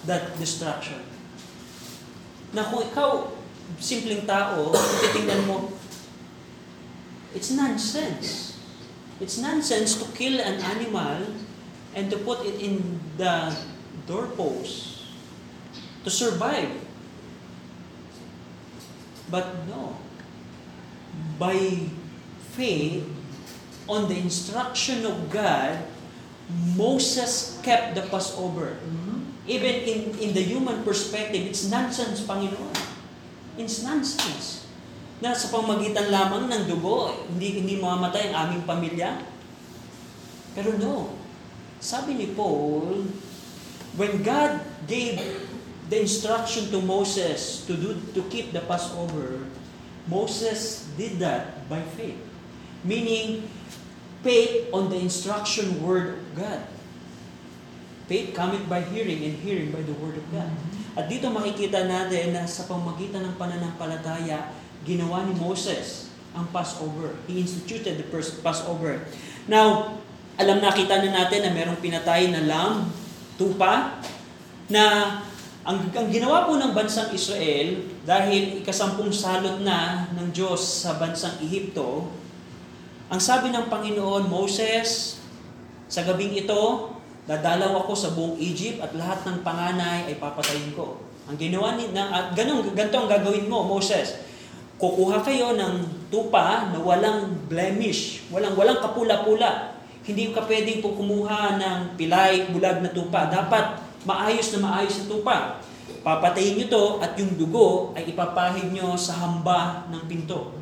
that 0.05 0.37
destruction. 0.37 1.01
Na 2.53 2.69
kung 2.69 2.85
ikaw, 2.85 3.33
simpleng 3.81 4.29
tao, 4.29 4.77
titingnan 4.77 5.49
mo, 5.49 5.73
it's 7.33 7.49
nonsense. 7.49 8.61
It's 9.25 9.41
nonsense 9.41 9.97
to 10.05 10.07
kill 10.12 10.37
an 10.37 10.61
animal 10.61 11.33
and 11.97 12.12
to 12.12 12.21
put 12.21 12.45
it 12.45 12.61
in 12.61 13.01
the 13.17 13.57
doorpost 14.09 15.05
to 16.03 16.11
survive. 16.11 16.73
But 19.29 19.68
no. 19.68 20.01
By 21.37 21.92
faith, 22.57 23.05
on 23.85 24.09
the 24.09 24.16
instruction 24.16 25.05
of 25.05 25.29
God, 25.29 25.85
Moses 26.75 27.61
kept 27.61 27.92
the 27.92 28.09
Passover. 28.09 28.81
Even 29.49 29.75
in, 29.85 30.01
in 30.21 30.31
the 30.33 30.44
human 30.44 30.85
perspective, 30.85 31.44
it's 31.44 31.68
nonsense, 31.68 32.25
Panginoon. 32.25 32.73
It's 33.61 33.85
nonsense. 33.85 34.68
Na 35.21 35.37
sa 35.37 35.53
pamagitan 35.53 36.09
lamang 36.12 36.49
ng 36.49 36.62
dugo, 36.68 37.12
hindi, 37.33 37.61
hindi 37.61 37.75
mamamatay 37.81 38.33
ang 38.33 38.49
aming 38.49 38.64
pamilya. 38.64 39.25
Pero 40.53 40.77
no. 40.77 41.16
Sabi 41.81 42.16
ni 42.16 42.33
Paul, 42.37 43.09
when 43.99 44.23
God 44.23 44.63
gave 44.87 45.19
the 45.91 45.99
instruction 46.01 46.71
to 46.71 46.79
Moses 46.79 47.67
to 47.67 47.75
do 47.75 47.99
to 48.15 48.23
keep 48.31 48.55
the 48.55 48.63
Passover, 48.63 49.43
Moses 50.07 50.87
did 50.95 51.19
that 51.19 51.67
by 51.67 51.83
faith. 51.99 52.17
Meaning, 52.87 53.51
faith 54.23 54.71
on 54.71 54.89
the 54.89 54.97
instruction 54.97 55.83
word 55.83 56.23
of 56.23 56.27
God. 56.39 56.63
Faith 58.09 58.33
cometh 58.33 58.65
by 58.71 58.81
hearing 58.81 59.21
and 59.21 59.37
hearing 59.45 59.69
by 59.75 59.83
the 59.85 59.93
word 60.01 60.17
of 60.17 60.25
God. 60.33 60.49
At 60.97 61.11
dito 61.13 61.29
makikita 61.29 61.85
natin 61.85 62.33
na 62.33 62.49
sa 62.49 62.65
pamagitan 62.65 63.21
ng 63.21 63.35
pananampalataya, 63.37 64.55
ginawa 64.87 65.27
ni 65.29 65.37
Moses 65.37 66.09
ang 66.33 66.49
Passover. 66.55 67.19
He 67.29 67.43
instituted 67.43 68.01
the 68.01 68.07
first 68.09 68.41
Passover. 68.41 69.05
Now, 69.45 69.99
alam 70.39 70.63
nakita 70.63 71.03
na 71.03 71.27
natin 71.27 71.45
na 71.45 71.51
merong 71.53 71.83
pinatay 71.83 72.31
na 72.33 72.47
lamb, 72.47 72.89
tupa, 73.38 74.03
na 74.68 75.16
ang, 75.62 75.79
ang 75.94 76.09
ginawa 76.11 76.44
po 76.44 76.59
ng 76.59 76.74
bansang 76.74 77.14
Israel, 77.14 77.87
dahil 78.03 78.61
ikasampung 78.61 79.14
salot 79.14 79.62
na 79.62 80.11
ng 80.12 80.29
Diyos 80.35 80.85
sa 80.85 80.98
bansang 80.98 81.38
Ehipto, 81.40 82.11
ang 83.09 83.20
sabi 83.22 83.48
ng 83.48 83.72
Panginoon, 83.72 84.29
Moses, 84.29 85.16
sa 85.88 86.05
gabing 86.05 86.37
ito, 86.37 86.92
dadalaw 87.24 87.85
ako 87.85 87.92
sa 87.96 88.12
buong 88.12 88.37
Egypt 88.37 88.85
at 88.85 88.92
lahat 88.92 89.24
ng 89.24 89.40
panganay 89.40 90.09
ay 90.09 90.20
papatayin 90.20 90.77
ko. 90.77 91.01
Ang 91.29 91.37
ginawa 91.37 91.77
ni 91.77 91.92
na 91.92 92.09
at 92.09 92.27
ganun 92.33 92.64
ganito 92.72 92.96
ang 92.96 93.09
gagawin 93.09 93.48
mo, 93.48 93.64
Moses. 93.64 94.20
Kukuha 94.81 95.20
kayo 95.20 95.53
ng 95.57 96.09
tupa 96.09 96.72
na 96.72 96.81
walang 96.81 97.48
blemish, 97.48 98.24
walang 98.33 98.57
walang 98.57 98.81
kapula-pula. 98.81 99.78
Hindi 100.09 100.33
ka 100.33 100.40
pwedeng 100.49 100.81
po 100.81 100.97
kumuha 100.97 101.61
ng 101.61 102.01
pilay, 102.01 102.49
bulag 102.49 102.81
na 102.81 102.88
tupa. 102.88 103.29
Dapat 103.29 103.85
maayos 104.09 104.57
na 104.57 104.64
maayos 104.64 105.05
na 105.05 105.07
tupa. 105.12 105.37
Papatayin 106.01 106.57
nyo 106.57 106.66
to 106.73 106.85
at 107.05 107.12
yung 107.21 107.37
dugo 107.37 107.92
ay 107.92 108.09
ipapahid 108.09 108.73
nyo 108.73 108.97
sa 108.97 109.21
hamba 109.21 109.85
ng 109.92 110.09
pinto. 110.09 110.57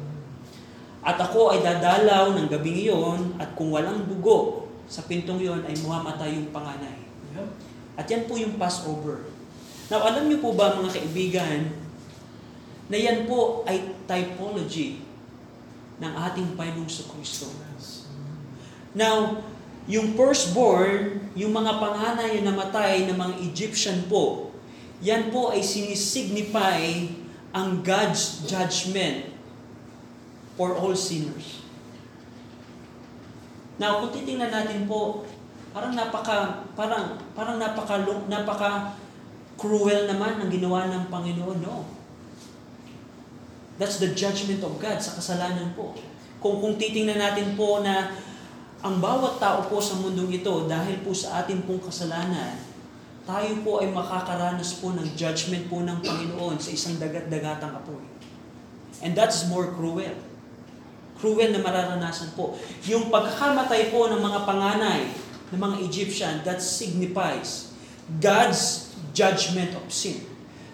At 1.07 1.23
ako 1.23 1.55
ay 1.55 1.63
dadalaw 1.63 2.35
ng 2.35 2.51
gabing 2.51 2.91
iyon 2.91 3.39
at 3.39 3.55
kung 3.55 3.71
walang 3.71 4.11
dugo 4.11 4.67
sa 4.91 5.07
pintong 5.07 5.39
iyon 5.39 5.63
ay 5.63 5.79
mamamatay 5.79 6.35
yung 6.35 6.51
panganay. 6.51 7.07
At 7.95 8.11
yan 8.11 8.27
po 8.27 8.35
yung 8.35 8.59
Passover. 8.59 9.31
Now, 9.87 10.03
alam 10.03 10.27
niyo 10.27 10.43
po 10.43 10.59
ba 10.59 10.75
mga 10.75 10.99
kaibigan, 10.99 11.71
na 12.91 12.99
yan 12.99 13.31
po 13.31 13.63
ay 13.67 13.95
typology 14.11 15.03
ng 16.03 16.13
ating 16.27 16.59
Panginoong 16.59 16.91
Kristo. 16.91 17.51
Now, 18.97 19.45
yung 19.85 20.17
firstborn, 20.17 21.21
yung 21.37 21.53
mga 21.53 21.77
panganay 21.79 22.41
na 22.41 22.57
namatay 22.57 23.05
ng 23.07 23.17
mga 23.17 23.35
Egyptian 23.45 24.01
po, 24.09 24.51
yan 25.05 25.29
po 25.29 25.53
ay 25.53 25.61
sinisignify 25.61 27.13
ang 27.53 27.85
God's 27.85 28.49
judgment 28.49 29.37
for 30.57 30.73
all 30.73 30.97
sinners. 30.97 31.61
Now, 33.77 34.01
kung 34.01 34.17
titingnan 34.17 34.49
natin 34.49 34.89
po, 34.89 35.29
parang 35.77 35.93
napaka 35.93 36.65
parang 36.73 37.21
parang 37.37 37.61
napaka 37.61 38.01
napaka 38.33 38.97
cruel 39.61 40.09
naman 40.09 40.41
ang 40.41 40.49
ginawa 40.49 40.89
ng 40.89 41.13
Panginoon, 41.13 41.61
no. 41.61 41.85
That's 43.77 44.01
the 44.01 44.17
judgment 44.17 44.65
of 44.65 44.81
God 44.81 45.05
sa 45.05 45.21
kasalanan 45.21 45.77
po. 45.77 45.93
Kung 46.41 46.65
kung 46.65 46.81
titingnan 46.81 47.21
natin 47.21 47.53
po 47.61 47.85
na 47.85 48.17
ang 48.87 49.03
bawat 49.03 49.43
tao 49.43 49.67
po 49.67 49.83
sa 49.83 49.99
mundong 49.99 50.31
ito 50.31 50.71
dahil 50.71 51.03
po 51.03 51.11
sa 51.11 51.43
ating 51.43 51.67
pong 51.67 51.83
kasalanan, 51.83 52.55
tayo 53.27 53.51
po 53.67 53.83
ay 53.83 53.91
makakaranas 53.91 54.79
po 54.79 54.95
ng 54.95 55.19
judgment 55.19 55.67
po 55.67 55.83
ng 55.83 55.99
Panginoon 55.99 56.63
sa 56.63 56.71
isang 56.71 56.95
dagat-dagatang 57.03 57.75
apoy. 57.75 58.07
And 59.03 59.19
that's 59.19 59.51
more 59.51 59.75
cruel. 59.75 60.15
Cruel 61.19 61.51
na 61.51 61.59
mararanasan 61.59 62.39
po. 62.39 62.55
Yung 62.87 63.11
pagkakamatay 63.11 63.91
po 63.91 64.07
ng 64.07 64.23
mga 64.23 64.41
panganay 64.47 65.03
ng 65.51 65.59
mga 65.59 65.77
Egyptian, 65.83 66.35
that 66.47 66.63
signifies 66.63 67.75
God's 68.23 68.95
judgment 69.11 69.75
of 69.75 69.91
sin. 69.91 70.23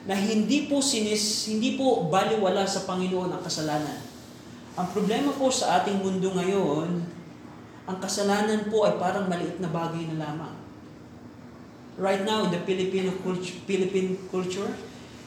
Na 0.04 0.12
hindi 0.12 0.68
po 0.68 0.84
sinis, 0.84 1.48
hindi 1.48 1.80
po 1.80 2.12
baliwala 2.12 2.68
sa 2.68 2.84
Panginoon 2.84 3.32
ang 3.32 3.40
kasalanan. 3.40 4.00
Ang 4.76 4.88
problema 4.92 5.32
po 5.32 5.48
sa 5.48 5.80
ating 5.80 6.04
mundo 6.04 6.28
ngayon, 6.36 7.21
ang 7.92 8.00
kasalanan 8.00 8.72
po 8.72 8.88
ay 8.88 8.96
parang 8.96 9.28
maliit 9.28 9.60
na 9.60 9.68
bagay 9.68 10.08
na 10.08 10.24
lamang. 10.24 10.56
Right 12.00 12.24
now, 12.24 12.48
in 12.48 12.50
the 12.56 12.64
Filipino 12.64 13.12
culture, 13.20 13.60
Philippine 13.68 14.16
culture, 14.32 14.72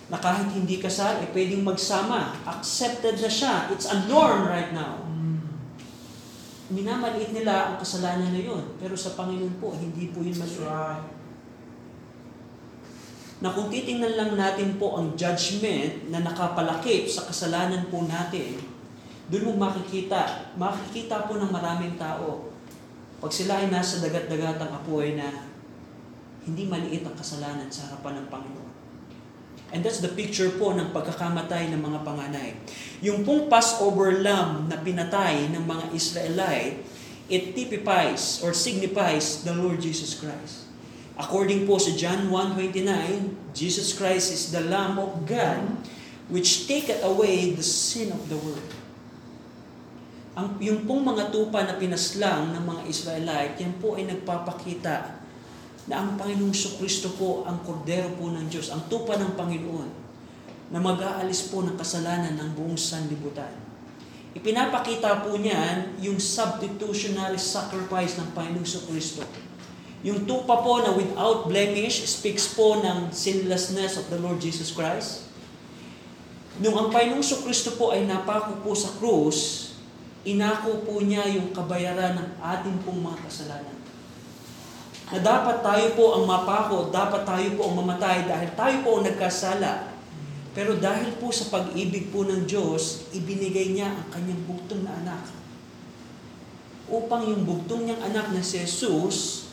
na 0.10 0.18
kahit 0.18 0.50
hindi 0.50 0.82
kasal, 0.82 1.22
ay 1.22 1.30
pwedeng 1.30 1.62
magsama. 1.62 2.34
Accepted 2.50 3.22
na 3.22 3.30
siya. 3.30 3.70
It's 3.70 3.86
a 3.86 4.10
norm 4.10 4.50
right 4.50 4.74
now. 4.74 5.06
Minamaliit 6.74 7.30
nila 7.38 7.70
ang 7.70 7.78
kasalanan 7.78 8.34
na 8.34 8.42
yun. 8.42 8.66
Pero 8.82 8.98
sa 8.98 9.14
Panginoon 9.14 9.62
po, 9.62 9.78
hindi 9.78 10.10
po 10.10 10.26
yun 10.26 10.34
maliit. 10.34 10.66
right. 10.66 11.06
Na 13.46 13.54
kung 13.54 13.70
titingnan 13.70 14.18
lang 14.18 14.32
natin 14.34 14.82
po 14.82 14.98
ang 14.98 15.14
judgment 15.14 16.10
na 16.10 16.26
nakapalakip 16.26 17.06
sa 17.06 17.30
kasalanan 17.30 17.86
po 17.94 18.10
natin, 18.10 18.58
doon 19.30 19.54
mo 19.54 19.70
makikita, 19.70 20.54
makikita 20.58 21.30
po 21.30 21.38
ng 21.38 21.50
maraming 21.54 21.94
tao, 21.98 22.55
pag 23.20 23.32
sila 23.32 23.64
ay 23.64 23.72
nasa 23.72 24.04
dagat-dagatang 24.04 24.72
apoy 24.72 25.16
na 25.16 25.48
hindi 26.46 26.70
maliit 26.70 27.02
ang 27.08 27.18
kasalanan 27.18 27.68
sa 27.74 27.90
harapan 27.90 28.22
ng 28.22 28.28
Panginoon. 28.30 28.74
And 29.74 29.82
that's 29.82 30.00
the 30.00 30.14
picture 30.14 30.54
po 30.56 30.78
ng 30.78 30.94
pagkakamatay 30.94 31.74
ng 31.74 31.82
mga 31.82 32.00
panganay. 32.06 32.54
Yung 33.02 33.26
pong 33.26 33.50
Passover 33.50 34.22
lamb 34.22 34.70
na 34.70 34.78
pinatay 34.78 35.50
ng 35.52 35.64
mga 35.66 35.86
Israelite, 35.92 36.86
it 37.28 37.58
typifies 37.58 38.46
or 38.46 38.54
signifies 38.54 39.42
the 39.42 39.52
Lord 39.58 39.82
Jesus 39.82 40.14
Christ. 40.16 40.70
According 41.18 41.66
po 41.66 41.82
sa 41.82 41.96
John 41.98 42.30
1.29, 42.30 43.56
Jesus 43.56 43.96
Christ 43.96 44.30
is 44.36 44.54
the 44.54 44.62
Lamb 44.62 45.02
of 45.02 45.26
God 45.26 45.64
which 46.30 46.70
taketh 46.70 47.02
away 47.02 47.56
the 47.56 47.66
sin 47.66 48.12
of 48.12 48.28
the 48.30 48.38
world. 48.38 48.85
Ang, 50.36 50.60
yung 50.60 50.84
pong 50.84 51.08
mga 51.08 51.32
tupa 51.32 51.64
na 51.64 51.80
pinaslang 51.80 52.52
ng 52.52 52.64
mga 52.68 52.82
Israelite, 52.92 53.56
yan 53.56 53.80
po 53.80 53.96
ay 53.96 54.04
nagpapakita 54.04 55.24
na 55.88 55.96
ang 56.04 56.20
Panginoong 56.20 56.52
Kristo 56.52 57.16
po 57.16 57.48
ang 57.48 57.64
kordero 57.64 58.12
po 58.20 58.28
ng 58.28 58.52
Diyos, 58.52 58.68
ang 58.68 58.84
tupa 58.92 59.16
ng 59.16 59.40
Panginoon 59.40 59.90
na 60.76 60.80
mag-aalis 60.84 61.48
po 61.48 61.64
ng 61.64 61.80
kasalanan 61.80 62.36
ng 62.36 62.50
buong 62.52 62.76
sanlibutan. 62.76 63.48
Ipinapakita 64.36 65.24
po 65.24 65.40
niyan 65.40 66.04
yung 66.04 66.20
substitutionary 66.20 67.40
sacrifice 67.40 68.20
ng 68.20 68.36
Panginoong 68.36 68.68
Kristo. 68.92 69.24
Yung 70.04 70.28
tupa 70.28 70.60
po 70.60 70.84
na 70.84 70.92
without 70.92 71.48
blemish 71.48 72.04
speaks 72.04 72.52
po 72.52 72.84
ng 72.84 73.16
sinlessness 73.16 73.96
of 73.96 74.12
the 74.12 74.20
Lord 74.20 74.44
Jesus 74.44 74.76
Christ. 74.76 75.32
Nung 76.60 76.76
ang 76.76 76.92
Panginoong 76.92 77.24
Kristo 77.24 77.80
po 77.80 77.96
ay 77.96 78.04
napako 78.04 78.60
po 78.60 78.76
sa 78.76 78.92
krus, 79.00 79.65
inako 80.26 80.84
po 80.84 81.00
niya 81.06 81.30
yung 81.30 81.54
kabayaran 81.54 82.18
ng 82.18 82.30
ating 82.42 82.78
pong 82.82 83.06
mga 83.06 83.20
kasalanan 83.30 83.76
na 85.14 85.22
dapat 85.22 85.62
tayo 85.62 85.94
po 85.94 86.18
ang 86.18 86.26
mapako, 86.26 86.90
dapat 86.90 87.22
tayo 87.30 87.48
po 87.54 87.70
ang 87.70 87.78
mamatay 87.78 88.26
dahil 88.26 88.50
tayo 88.58 88.76
po 88.82 88.90
ang 88.98 89.06
nagkasala. 89.06 89.94
Pero 90.56 90.80
dahil 90.82 91.20
po 91.20 91.30
sa 91.30 91.52
pag-ibig 91.52 92.10
po 92.10 92.26
ng 92.26 92.48
Diyos, 92.48 93.12
ibinigay 93.14 93.76
niya 93.76 93.92
ang 93.92 94.08
kanyang 94.10 94.42
bugtong 94.50 94.82
na 94.82 94.98
anak. 95.04 95.30
Upang 96.90 97.28
yung 97.28 97.44
bugtong 97.46 97.86
niyang 97.86 98.02
anak 98.02 98.34
na 98.34 98.42
si 98.42 98.64
Jesus, 98.64 99.46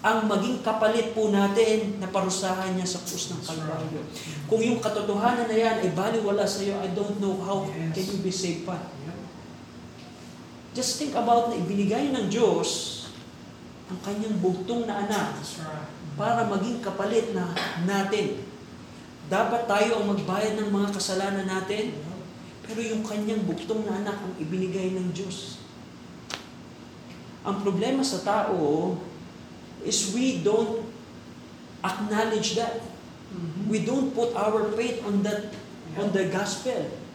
ang 0.00 0.26
maging 0.26 0.64
kapalit 0.64 1.14
po 1.14 1.28
natin 1.30 2.02
na 2.02 2.08
parusahan 2.10 2.74
niya 2.74 2.88
sa 2.88 3.02
krus 3.04 3.30
ng 3.30 3.42
Kalbaryo. 3.46 4.00
Kung 4.48 4.62
yung 4.64 4.80
katotohanan 4.82 5.46
na 5.46 5.54
yan 5.54 5.76
ay 5.86 5.90
baliwala 5.94 6.46
sa 6.48 6.66
iyo, 6.66 6.78
I 6.82 6.90
don't 6.96 7.20
know 7.22 7.36
how 7.46 7.68
Yes. 7.68 7.94
can 7.94 8.06
you 8.16 8.18
be 8.24 8.32
saved 8.32 8.64
pa. 8.66 8.95
Just 10.76 11.00
think 11.00 11.16
about 11.16 11.48
na 11.48 11.56
ibinigay 11.56 12.12
ng 12.12 12.28
Diyos 12.28 13.08
ang 13.88 13.96
kanyang 14.04 14.36
bugtong 14.44 14.84
na 14.84 15.08
anak 15.08 15.40
para 16.20 16.44
maging 16.44 16.84
kapalit 16.84 17.32
na 17.32 17.48
natin. 17.88 18.44
Dapat 19.32 19.64
tayo 19.64 19.96
ang 19.96 20.12
magbayad 20.12 20.60
ng 20.60 20.68
mga 20.68 20.92
kasalanan 20.92 21.48
natin, 21.48 21.96
pero 22.60 22.84
yung 22.84 23.00
kanyang 23.00 23.48
bugtong 23.48 23.88
na 23.88 24.04
anak 24.04 24.20
ang 24.20 24.36
ibinigay 24.36 24.92
ng 24.92 25.16
Diyos. 25.16 25.64
Ang 27.40 27.64
problema 27.64 28.04
sa 28.04 28.20
tao 28.20 29.00
is 29.80 30.12
we 30.12 30.44
don't 30.44 30.84
acknowledge 31.80 32.52
that. 32.60 32.84
Mhm. 33.32 33.72
We 33.72 33.80
don't 33.80 34.12
put 34.12 34.36
our 34.36 34.68
faith 34.76 35.00
on 35.08 35.24
that 35.24 35.56
on 35.96 36.12
the 36.12 36.28
gospel. 36.28 37.05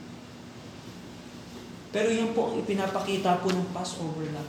Pero 1.91 2.07
yan 2.07 2.31
po 2.31 2.51
ang 2.51 2.55
ipinapakita 2.63 3.43
po 3.43 3.51
ng 3.51 3.67
Passover 3.75 4.27
lang. 4.31 4.47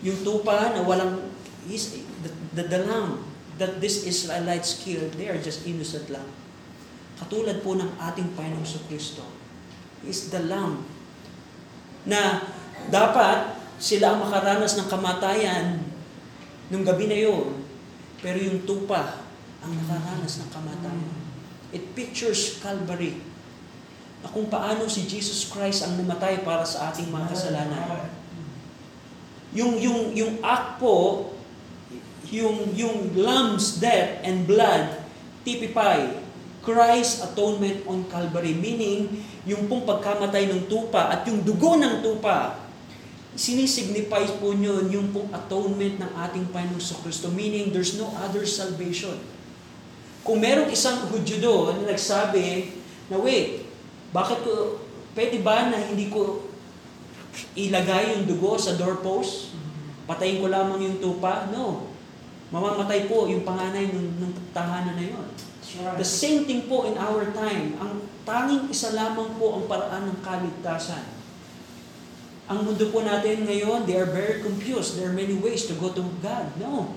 Yung 0.00 0.24
tupa 0.24 0.72
na 0.72 0.80
walang 0.80 1.32
is 1.68 1.92
the, 2.24 2.30
the, 2.56 2.64
the 2.64 2.80
lamb 2.88 3.20
that 3.60 3.80
this 3.80 4.04
Israelites 4.04 4.80
killed, 4.80 5.12
they 5.16 5.28
are 5.28 5.40
just 5.40 5.64
innocent 5.68 6.08
lang. 6.08 6.24
Katulad 7.16 7.64
po 7.64 7.76
ng 7.76 7.96
ating 7.96 8.36
Panginoong 8.36 8.84
Kristo. 8.88 9.24
Is 10.04 10.28
the 10.28 10.44
Lamb 10.44 10.84
na 12.06 12.44
dapat 12.92 13.56
sila 13.80 14.14
ang 14.14 14.28
makaranas 14.28 14.78
ng 14.78 14.86
kamatayan 14.86 15.82
nung 16.70 16.84
gabi 16.86 17.10
na 17.10 17.18
yun, 17.18 17.64
pero 18.20 18.38
yung 18.38 18.62
tupa 18.68 19.24
ang 19.64 19.72
nakaranas 19.72 20.44
ng 20.44 20.50
kamatayan. 20.52 21.16
It 21.74 21.96
pictures 21.98 22.62
Calvary 22.62 23.18
kung 24.32 24.46
paano 24.50 24.86
si 24.90 25.04
Jesus 25.06 25.50
Christ 25.50 25.86
ang 25.86 25.98
namatay 25.98 26.42
para 26.42 26.64
sa 26.66 26.90
ating 26.90 27.10
mga 27.10 27.26
kasalanan. 27.34 28.10
Yung 29.56 29.78
yung 29.80 30.12
yung 30.12 30.32
act 30.44 30.82
po 30.82 31.30
yung 32.30 32.74
yung 32.74 33.14
lamb's 33.14 33.78
death 33.78 34.22
and 34.26 34.44
blood 34.44 34.98
typify 35.46 36.02
Christ's 36.66 37.22
atonement 37.22 37.86
on 37.86 38.02
Calvary. 38.10 38.58
Meaning 38.58 39.22
yung 39.46 39.70
pong 39.70 39.86
pagkamatay 39.86 40.50
ng 40.50 40.66
tupa 40.66 41.14
at 41.14 41.22
yung 41.30 41.46
dugo 41.46 41.78
ng 41.78 42.02
tupa 42.02 42.66
sinisignify 43.36 44.24
po 44.40 44.56
nyo 44.56 44.88
yung 44.88 45.12
pong 45.12 45.28
atonement 45.28 46.00
ng 46.00 46.10
ating 46.24 46.48
Panginoong 46.50 46.80
sa 46.80 46.96
Kristo 47.04 47.28
meaning 47.28 47.68
there's 47.68 48.00
no 48.00 48.08
other 48.24 48.48
salvation. 48.48 49.14
Kung 50.24 50.42
merong 50.42 50.72
isang 50.72 51.06
Hudyo 51.12 51.38
doon 51.38 51.84
na 51.84 51.94
nagsabi 51.94 52.74
na 53.12 53.20
wait 53.20 53.65
bakit 54.16 54.40
ko 54.40 54.80
pwede 55.12 55.44
ba 55.44 55.68
na 55.68 55.76
hindi 55.76 56.08
ko 56.08 56.48
ilagay 57.52 58.16
yung 58.16 58.24
dugo 58.24 58.56
sa 58.56 58.80
doorpost 58.80 59.52
patayin 60.08 60.40
ko 60.40 60.48
lamang 60.48 60.80
yung 60.80 60.98
tupa 61.04 61.52
no 61.52 61.92
mamamatay 62.50 63.10
po 63.10 63.26
yung 63.26 63.42
panganay 63.42 63.90
ng, 63.90 64.22
ng 64.22 64.32
tahanan 64.54 64.94
na 64.94 65.06
yon. 65.06 65.28
The 65.98 66.06
same 66.06 66.46
thing 66.46 66.70
po 66.70 66.86
in 66.86 66.94
our 66.96 67.34
time. 67.34 67.74
Ang 67.82 68.06
tanging 68.22 68.70
isa 68.70 68.94
lamang 68.94 69.34
po 69.36 69.58
ang 69.58 69.64
paraan 69.66 70.08
ng 70.08 70.18
kaligtasan. 70.22 71.04
Ang 72.46 72.62
mundo 72.62 72.86
po 72.94 73.02
natin 73.02 73.42
ngayon, 73.42 73.84
they 73.90 73.98
are 73.98 74.06
very 74.06 74.38
confused. 74.38 74.94
There 74.94 75.10
are 75.10 75.16
many 75.16 75.34
ways 75.34 75.66
to 75.66 75.74
go 75.74 75.90
to 75.90 76.06
God. 76.22 76.54
No. 76.62 76.94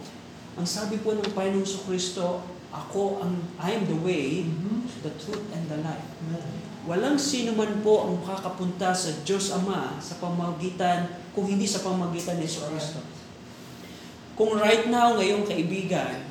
Ang 0.53 0.67
sabi 0.69 1.01
po 1.01 1.17
ng 1.17 1.33
Panginoong 1.33 1.89
Kristo, 1.89 2.45
ako 2.69 3.25
ang 3.25 3.41
I 3.57 3.73
am 3.73 3.89
the 3.89 3.97
way, 3.97 4.45
the 5.01 5.09
truth 5.17 5.49
and 5.49 5.65
the 5.65 5.81
life. 5.81 6.05
Walang 6.87 7.19
sino 7.19 7.51
man 7.59 7.83
po 7.83 8.07
ang 8.07 8.23
makakapunta 8.23 8.95
sa 8.95 9.11
Diyos 9.27 9.51
Ama 9.51 9.99
sa 9.99 10.15
pamagitan, 10.23 11.11
kung 11.35 11.43
hindi 11.43 11.67
sa 11.67 11.83
pamagitan 11.83 12.39
ni 12.39 12.47
Yesu 12.47 12.63
Kristo. 12.71 13.03
Kung 14.39 14.55
right 14.55 14.87
now, 14.87 15.19
ngayong 15.19 15.43
kaibigan, 15.43 16.23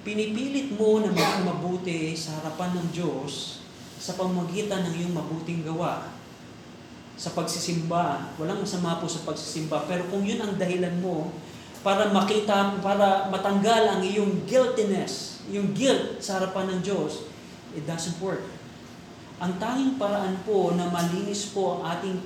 pinipilit 0.00 0.72
mo 0.72 1.04
na 1.04 1.12
maging 1.12 1.44
mabuti 1.44 2.16
sa 2.16 2.40
harapan 2.40 2.80
ng 2.80 2.88
Diyos 2.88 3.60
sa 4.00 4.16
pamagitan 4.16 4.88
ng 4.88 4.94
iyong 4.96 5.12
mabuting 5.12 5.60
gawa, 5.60 6.08
sa 7.20 7.36
pagsisimba, 7.36 8.32
walang 8.40 8.64
masama 8.64 8.96
po 8.96 9.04
sa 9.04 9.20
pagsisimba, 9.28 9.84
pero 9.84 10.08
kung 10.08 10.24
yun 10.24 10.40
ang 10.40 10.56
dahilan 10.56 11.04
mo 11.04 11.28
para 11.84 12.08
makita, 12.08 12.80
para 12.80 13.28
matanggal 13.28 13.92
ang 13.92 14.00
iyong 14.00 14.48
guiltiness, 14.48 15.44
yung 15.52 15.76
guilt 15.76 16.16
sa 16.24 16.40
harapan 16.40 16.72
ng 16.72 16.80
Diyos, 16.80 17.28
it 17.76 17.84
doesn't 17.84 18.16
work. 18.24 18.40
Ang 19.40 19.56
tanging 19.56 19.96
paraan 19.96 20.36
po 20.44 20.76
na 20.76 20.92
malinis 20.92 21.48
po 21.56 21.80
ang 21.80 21.96
ating 21.96 22.20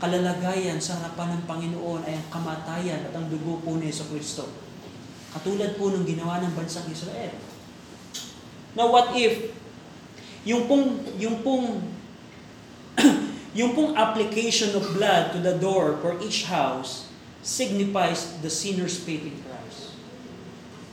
kalalagayan 0.00 0.80
sa 0.80 0.96
harapan 0.96 1.36
ng 1.36 1.42
Panginoon 1.44 2.08
ay 2.08 2.16
ang 2.16 2.28
kamatayan 2.32 3.04
at 3.04 3.12
ang 3.12 3.28
dugo 3.28 3.60
po 3.60 3.76
ni 3.76 3.92
Yeso 3.92 4.08
Kristo. 4.08 4.48
Katulad 5.36 5.76
po 5.76 5.92
ng 5.92 6.08
ginawa 6.08 6.40
ng 6.40 6.56
bansang 6.56 6.88
Israel. 6.88 7.36
Now 8.72 8.88
what 8.88 9.12
if 9.12 9.52
yung 10.48 10.64
pong 10.64 11.04
yung 11.20 11.44
pong 11.44 11.84
yung 13.58 13.76
pong 13.76 13.92
application 13.94 14.72
of 14.72 14.88
blood 14.96 15.36
to 15.36 15.38
the 15.44 15.56
door 15.60 16.00
for 16.00 16.16
each 16.24 16.48
house 16.48 17.12
signifies 17.44 18.40
the 18.40 18.48
sinner's 18.48 18.96
faith 18.96 19.22
in 19.22 19.36
Christ. 19.44 19.92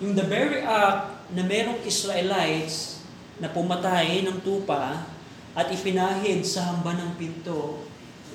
Yung 0.03 0.19
the 0.19 0.27
very 0.27 0.61
act 0.61 1.15
na 1.31 1.47
merong 1.47 1.79
Israelites 1.87 3.00
na 3.41 3.49
pumatay 3.49 4.21
ng 4.21 4.45
tupa 4.45 5.09
at 5.57 5.67
ipinahid 5.73 6.45
sa 6.45 6.71
hamba 6.71 6.93
ng 6.95 7.17
pinto, 7.17 7.83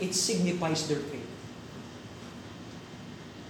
it 0.02 0.12
signifies 0.12 0.90
their 0.90 1.00
faith. 1.00 1.24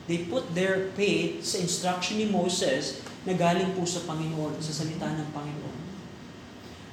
They 0.07 0.29
put 0.31 0.55
their 0.55 0.95
faith 0.95 1.43
sa 1.43 1.59
instruction 1.59 2.23
ni 2.23 2.31
Moses 2.31 3.03
na 3.27 3.35
galing 3.35 3.75
po 3.75 3.83
sa 3.83 4.07
Panginoon, 4.07 4.63
sa 4.63 4.71
salita 4.71 5.11
ng 5.11 5.35
Panginoon. 5.35 5.79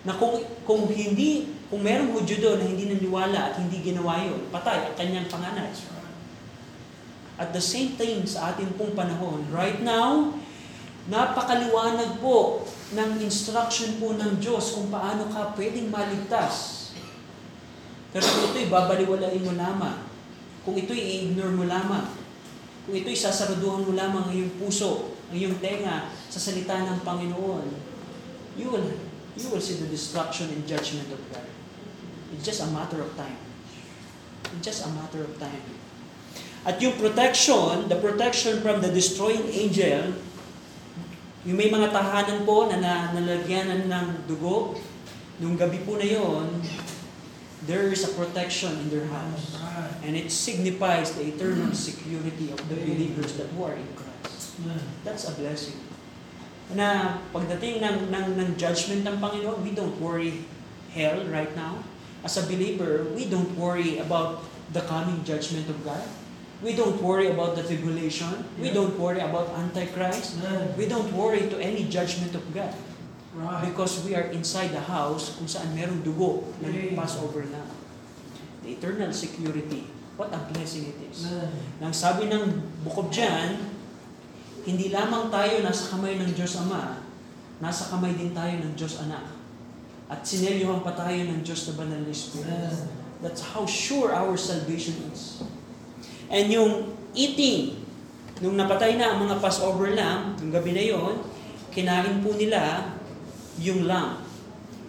Na 0.03 0.17
kung, 0.17 0.41
kung 0.65 0.89
hindi, 0.89 1.53
kung 1.69 1.85
merong 1.85 2.09
Hudyo 2.09 2.41
doon 2.41 2.57
na 2.57 2.65
hindi 2.65 2.89
naniwala 2.89 3.53
at 3.53 3.61
hindi 3.61 3.85
ginawa 3.85 4.17
yun, 4.25 4.49
patay 4.49 4.89
ang 4.89 4.95
kanyang 4.97 5.29
panganay. 5.29 5.69
At 7.37 7.53
the 7.53 7.61
same 7.61 7.93
time 8.01 8.25
sa 8.25 8.53
ating 8.53 8.73
pong 8.81 8.97
panahon, 8.97 9.45
right 9.53 9.77
now, 9.85 10.33
napakaliwanag 11.11 12.23
po 12.23 12.63
ng 12.95 13.19
instruction 13.19 13.99
po 13.99 14.15
ng 14.15 14.39
Diyos 14.39 14.77
kung 14.77 14.87
paano 14.87 15.27
ka 15.27 15.51
pwedeng 15.59 15.91
maligtas. 15.91 16.87
Pero 18.13 18.23
kung 18.23 18.43
ito'y 18.53 18.69
babaliwalain 18.69 19.41
mo 19.41 19.53
lamang, 19.57 19.97
kung 20.63 20.77
ito'y 20.77 21.01
i-ignore 21.01 21.51
mo 21.51 21.65
lamang, 21.65 22.07
kung 22.85 22.95
ito'y 22.95 23.17
sasaraduhan 23.17 23.83
mo 23.83 23.91
lamang 23.97 24.29
ang 24.29 24.33
iyong 24.33 24.53
puso, 24.61 25.17
ang 25.27 25.35
iyong 25.35 25.57
tenga 25.59 26.13
sa 26.29 26.39
salita 26.39 26.77
ng 26.77 27.01
Panginoon, 27.01 27.67
you 28.55 28.69
will, 28.69 28.85
you 29.33 29.47
will 29.49 29.63
see 29.63 29.81
the 29.81 29.89
destruction 29.89 30.47
and 30.53 30.63
judgment 30.69 31.09
of 31.09 31.19
God. 31.33 31.47
It's 32.31 32.45
just 32.45 32.61
a 32.61 32.69
matter 32.69 33.01
of 33.01 33.11
time. 33.17 33.39
It's 34.55 34.63
just 34.63 34.85
a 34.85 34.91
matter 34.93 35.25
of 35.25 35.33
time. 35.41 35.63
At 36.63 36.79
yung 36.79 36.95
protection, 36.95 37.91
the 37.91 37.99
protection 37.99 38.63
from 38.63 38.79
the 38.79 38.87
destroying 38.87 39.43
angel, 39.51 40.15
yung 41.43 41.59
may 41.59 41.67
mga 41.67 41.91
tahanan 41.91 42.47
po 42.47 42.71
na, 42.71 42.79
na 42.79 43.11
nalagyanan 43.11 43.91
ng 43.91 44.07
dugo, 44.31 44.79
nung 45.43 45.59
gabi 45.59 45.83
po 45.83 45.99
na 45.99 46.07
yon, 46.07 46.63
there 47.67 47.91
is 47.91 48.07
a 48.07 48.11
protection 48.15 48.71
in 48.83 48.87
their 48.87 49.07
house. 49.11 49.59
And 50.03 50.15
it 50.15 50.31
signifies 50.31 51.15
the 51.15 51.35
eternal 51.35 51.75
security 51.75 52.51
of 52.51 52.59
the 52.67 52.75
believers 52.79 53.35
that 53.39 53.51
who 53.55 53.67
are 53.67 53.75
in 53.75 53.87
Christ. 53.95 54.55
That's 55.03 55.27
a 55.27 55.35
blessing. 55.35 55.79
Na 56.75 57.19
pagdating 57.35 57.83
ng, 57.83 57.97
ng, 58.07 58.27
ng 58.39 58.49
judgment 58.55 59.03
ng 59.03 59.19
Panginoon, 59.19 59.59
we 59.63 59.75
don't 59.75 59.95
worry 59.99 60.47
hell 60.95 61.23
right 61.27 61.51
now. 61.59 61.83
As 62.23 62.39
a 62.39 62.47
believer, 62.47 63.03
we 63.11 63.27
don't 63.27 63.51
worry 63.59 63.99
about 63.99 64.47
the 64.71 64.79
coming 64.87 65.23
judgment 65.27 65.67
of 65.67 65.75
God. 65.83 66.07
We 66.63 66.79
don't 66.79 66.95
worry 67.03 67.27
about 67.27 67.59
the 67.59 67.63
tribulation. 67.67 68.47
We 68.55 68.71
don't 68.71 68.95
worry 68.95 69.19
about 69.19 69.51
Antichrist. 69.59 70.39
We 70.79 70.87
don't 70.87 71.11
worry 71.11 71.51
to 71.51 71.59
any 71.59 71.91
judgment 71.91 72.31
of 72.33 72.43
God. 72.55 72.71
Because 73.67 73.99
we 74.07 74.15
are 74.15 74.31
inside 74.31 74.71
the 74.71 74.79
house 74.79 75.35
kung 75.35 75.49
saan 75.49 75.75
merong 75.75 75.99
dugo 76.07 76.47
ng 76.63 76.95
Passover 76.95 77.43
na. 77.51 77.67
The 78.63 78.79
eternal 78.79 79.11
security. 79.11 79.91
What 80.15 80.31
a 80.31 80.39
blessing 80.53 80.93
it 80.93 80.99
is. 81.11 81.27
Nang 81.83 81.91
sabi 81.91 82.31
ng 82.31 82.63
Book 82.87 82.95
of 82.95 83.07
John, 83.11 83.59
hindi 84.63 84.87
lamang 84.87 85.27
tayo 85.27 85.59
nasa 85.65 85.91
kamay 85.91 86.15
ng 86.15 86.31
Diyos 86.31 86.55
Ama, 86.63 87.03
nasa 87.59 87.91
kamay 87.91 88.15
din 88.15 88.31
tayo 88.31 88.55
ng 88.63 88.71
Diyos 88.77 89.03
Anak. 89.03 89.35
At 90.07 90.23
sinelyuhan 90.23 90.79
pa 90.79 90.95
tayo 90.95 91.17
ng 91.27 91.43
Diyos 91.43 91.67
na 91.67 91.73
Banal 91.75 92.07
na 92.07 92.13
Spirit. 92.15 92.71
That's 93.19 93.41
how 93.51 93.67
sure 93.67 94.13
our 94.15 94.37
salvation 94.39 95.11
is. 95.11 95.43
And 96.33 96.49
yung 96.49 96.97
eating, 97.13 97.77
nung 98.41 98.57
napatay 98.57 98.97
na 98.97 99.13
ang 99.13 99.29
mga 99.29 99.37
Passover 99.37 99.93
lamb, 99.93 100.33
yung 100.41 100.49
gabi 100.49 100.73
na 100.73 100.81
yon, 100.81 101.21
kinain 101.69 102.25
po 102.25 102.33
nila 102.33 102.89
yung 103.61 103.85
lamb. 103.85 104.25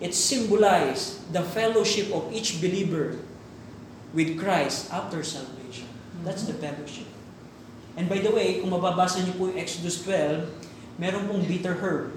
It 0.00 0.16
symbolized 0.16 1.20
the 1.36 1.44
fellowship 1.44 2.08
of 2.16 2.32
each 2.32 2.64
believer 2.64 3.20
with 4.16 4.40
Christ 4.40 4.88
after 4.88 5.20
salvation. 5.20 5.84
That's 6.24 6.48
the 6.48 6.56
fellowship. 6.56 7.06
And 7.94 8.08
by 8.08 8.24
the 8.24 8.32
way, 8.32 8.64
kung 8.64 8.72
mababasa 8.72 9.20
niyo 9.20 9.36
po 9.36 9.52
yung 9.52 9.60
Exodus 9.60 10.00
12, 10.00 10.48
meron 10.96 11.28
pong 11.28 11.44
bitter 11.44 11.76
herb 11.76 12.16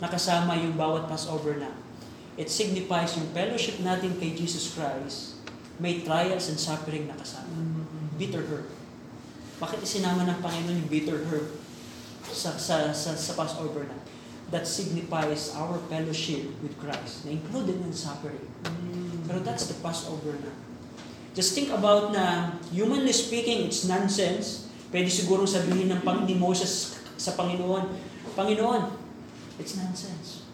na 0.00 0.08
kasama 0.08 0.56
yung 0.56 0.72
bawat 0.72 1.04
Passover 1.04 1.60
lamb. 1.60 1.76
It 2.40 2.48
signifies 2.48 3.12
yung 3.18 3.28
fellowship 3.36 3.76
natin 3.84 4.16
kay 4.16 4.32
Jesus 4.32 4.72
Christ, 4.72 5.36
may 5.76 6.00
trials 6.00 6.48
and 6.48 6.56
suffering 6.56 7.10
na 7.10 7.14
kasama. 7.18 7.52
Bitter 8.18 8.42
herb. 8.42 8.66
Bakit 9.62 9.78
isinama 9.82 10.26
ng 10.26 10.38
Panginoon 10.42 10.76
yung 10.84 10.90
bitter 10.90 11.22
herb 11.30 11.54
sa, 12.28 12.58
sa, 12.58 12.90
sa, 12.90 13.14
sa 13.14 13.32
Passover 13.38 13.86
na? 13.86 13.98
That 14.48 14.66
signifies 14.66 15.52
our 15.54 15.76
fellowship 15.86 16.48
with 16.64 16.74
Christ, 16.80 17.28
na 17.28 17.36
included 17.36 17.84
in 17.84 17.92
suffering. 17.92 18.42
Pero 19.28 19.44
that's 19.44 19.70
the 19.70 19.76
Passover 19.78 20.34
na. 20.40 20.50
Just 21.38 21.54
think 21.54 21.70
about 21.70 22.10
na, 22.10 22.58
humanly 22.74 23.14
speaking, 23.14 23.70
it's 23.70 23.86
nonsense. 23.86 24.66
Pwede 24.88 25.12
siguro 25.12 25.44
sabihin 25.44 25.92
ng 25.92 26.00
pang 26.02 26.24
ni 26.24 26.34
Moses 26.34 26.98
sa 27.20 27.36
Panginoon, 27.36 27.92
Panginoon, 28.34 28.94
it's 29.60 29.76
nonsense. 29.76 30.48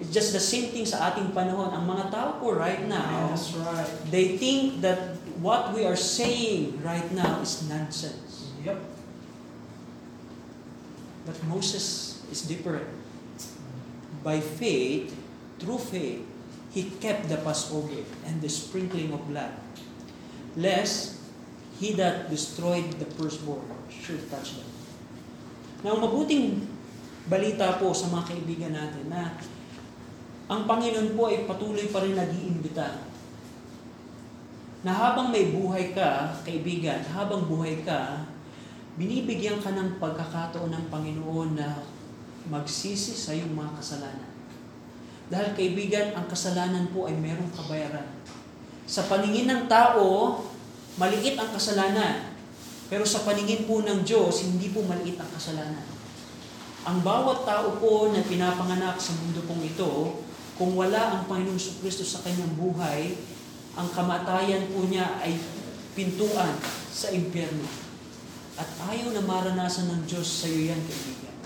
It's 0.00 0.08
just 0.08 0.32
the 0.32 0.40
same 0.40 0.72
thing 0.72 0.88
sa 0.88 1.12
ating 1.12 1.36
panahon. 1.36 1.68
Ang 1.76 1.84
mga 1.84 2.08
tao 2.08 2.40
po 2.40 2.56
right 2.56 2.88
now, 2.88 3.36
That's 3.36 3.52
right. 3.52 3.84
they 4.08 4.40
think 4.40 4.80
that 4.80 5.19
what 5.40 5.72
we 5.72 5.88
are 5.88 5.96
saying 5.96 6.84
right 6.84 7.08
now 7.16 7.40
is 7.40 7.64
nonsense. 7.68 8.52
Yep. 8.64 8.76
But 11.24 11.36
Moses 11.48 12.20
is 12.28 12.44
different. 12.44 12.86
By 14.20 14.40
faith, 14.40 15.16
through 15.56 15.80
faith, 15.80 16.20
he 16.70 16.92
kept 17.00 17.32
the 17.32 17.40
Passover 17.40 18.04
and 18.28 18.38
the 18.44 18.52
sprinkling 18.52 19.12
of 19.16 19.24
blood, 19.26 19.56
lest 20.56 21.16
he 21.80 21.96
that 21.96 22.28
destroyed 22.28 23.00
the 23.00 23.08
firstborn 23.16 23.64
should 23.88 24.20
touch 24.28 24.60
them. 24.60 24.68
Now, 25.80 25.96
mabuting 25.96 26.68
balita 27.24 27.80
po 27.80 27.96
sa 27.96 28.12
mga 28.12 28.36
kaibigan 28.36 28.76
natin 28.76 29.08
na 29.08 29.32
ang 30.52 30.68
Panginoon 30.68 31.16
po 31.16 31.32
ay 31.32 31.48
patuloy 31.48 31.88
pa 31.88 32.04
rin 32.04 32.12
nag-iimbita 32.12 33.09
na 34.80 34.92
habang 34.96 35.28
may 35.28 35.52
buhay 35.52 35.92
ka, 35.92 36.32
kaibigan, 36.40 37.04
habang 37.12 37.44
buhay 37.44 37.84
ka, 37.84 38.24
binibigyan 38.96 39.60
ka 39.60 39.76
ng 39.76 40.00
pagkakataon 40.00 40.72
ng 40.72 40.84
Panginoon 40.88 41.56
na 41.56 41.84
magsisi 42.48 43.12
sa 43.12 43.36
iyong 43.36 43.52
mga 43.52 43.76
kasalanan. 43.76 44.30
Dahil 45.30 45.52
kaibigan, 45.54 46.16
ang 46.16 46.26
kasalanan 46.26 46.90
po 46.90 47.06
ay 47.06 47.14
merong 47.14 47.52
kabayaran. 47.54 48.08
Sa 48.88 49.06
paningin 49.06 49.46
ng 49.46 49.62
tao, 49.70 50.42
maliit 50.98 51.38
ang 51.38 51.52
kasalanan. 51.54 52.34
Pero 52.90 53.06
sa 53.06 53.22
paningin 53.22 53.68
po 53.70 53.84
ng 53.86 54.02
Diyos, 54.02 54.42
hindi 54.42 54.74
po 54.74 54.82
maliit 54.82 55.20
ang 55.20 55.30
kasalanan. 55.30 55.86
Ang 56.82 57.04
bawat 57.04 57.46
tao 57.46 57.76
po 57.78 58.10
na 58.10 58.24
pinapanganak 58.24 58.98
sa 58.98 59.14
mundo 59.20 59.44
pong 59.46 59.62
ito, 59.62 60.24
kung 60.58 60.74
wala 60.74 61.20
ang 61.20 61.22
Panginoong 61.30 61.60
Kristo 61.78 62.02
sa 62.02 62.24
kanyang 62.26 62.56
buhay, 62.58 63.14
ang 63.78 63.88
kamatayan 63.94 64.66
po 64.74 64.86
niya 64.90 65.06
ay 65.22 65.38
pintuan 65.94 66.54
sa 66.90 67.10
impyerno. 67.14 67.66
At 68.58 68.66
ayaw 68.90 69.14
na 69.14 69.22
maranasan 69.24 69.88
ng 69.88 70.02
Diyos 70.04 70.26
sa 70.26 70.46
iyo 70.50 70.74
yan, 70.74 70.82
kaibigan. 70.84 71.36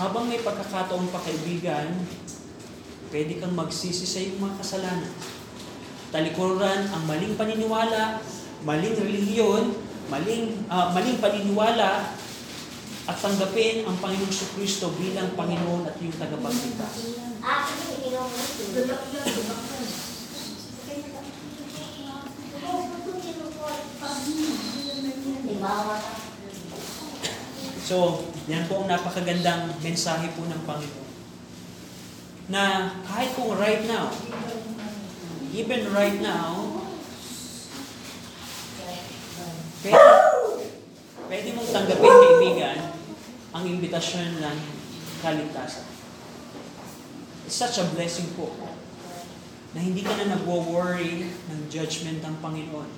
Habang 0.00 0.30
may 0.30 0.40
pagkakataon 0.40 1.12
pa, 1.12 1.20
kaibigan, 1.20 1.92
pwede 3.10 3.36
kang 3.42 3.52
magsisi 3.52 4.06
sa 4.06 4.22
iyong 4.22 4.40
mga 4.40 4.58
kasalanan. 4.62 5.12
Talikuran 6.14 6.88
ang 6.88 7.04
maling 7.04 7.36
paniniwala, 7.36 8.22
maling 8.64 8.96
relihiyon, 8.96 9.76
maling, 10.08 10.64
ah, 10.72 10.94
maling 10.94 11.20
paniniwala, 11.20 12.16
at 13.10 13.16
tanggapin 13.18 13.82
ang 13.82 13.98
Panginoong 13.98 14.54
Kristo 14.54 14.94
bilang 14.94 15.34
Panginoon 15.34 15.82
at 15.82 15.98
yung 15.98 16.14
tagapagligtas. 16.14 16.94
Ah, 17.42 17.66
kasi 17.66 18.06
ininom 18.06 18.30
mo 18.30 18.38
ito. 18.38 18.86
Limawa 18.86 19.58
ka. 19.66 19.80
So, 27.90 28.22
yan 28.46 28.70
po 28.70 28.84
ang 28.84 28.88
napakagandang 28.88 29.74
mensahe 29.82 30.30
po 30.38 30.46
ng 30.46 30.62
Panginoon. 30.62 31.08
Na 32.46 32.94
kahit 33.02 33.34
kung 33.34 33.50
right 33.58 33.82
now, 33.90 34.14
even 35.50 35.90
right 35.90 36.22
now, 36.22 36.80
pwede, 39.82 40.06
pwede 41.26 41.48
mong 41.58 41.70
tanggapin, 41.74 42.14
kaibigan, 42.14 42.78
ang 43.50 43.64
imbitasyon 43.66 44.38
ng 44.38 44.58
kaligtasan. 45.18 45.86
It's 47.50 47.58
such 47.58 47.82
a 47.82 47.90
blessing 47.90 48.30
po 48.38 48.54
na 49.70 49.78
hindi 49.78 50.02
ka 50.02 50.14
na 50.18 50.34
nagwo-worry 50.34 51.30
ng 51.30 51.60
judgment 51.70 52.18
ng 52.26 52.34
Panginoon. 52.42 52.90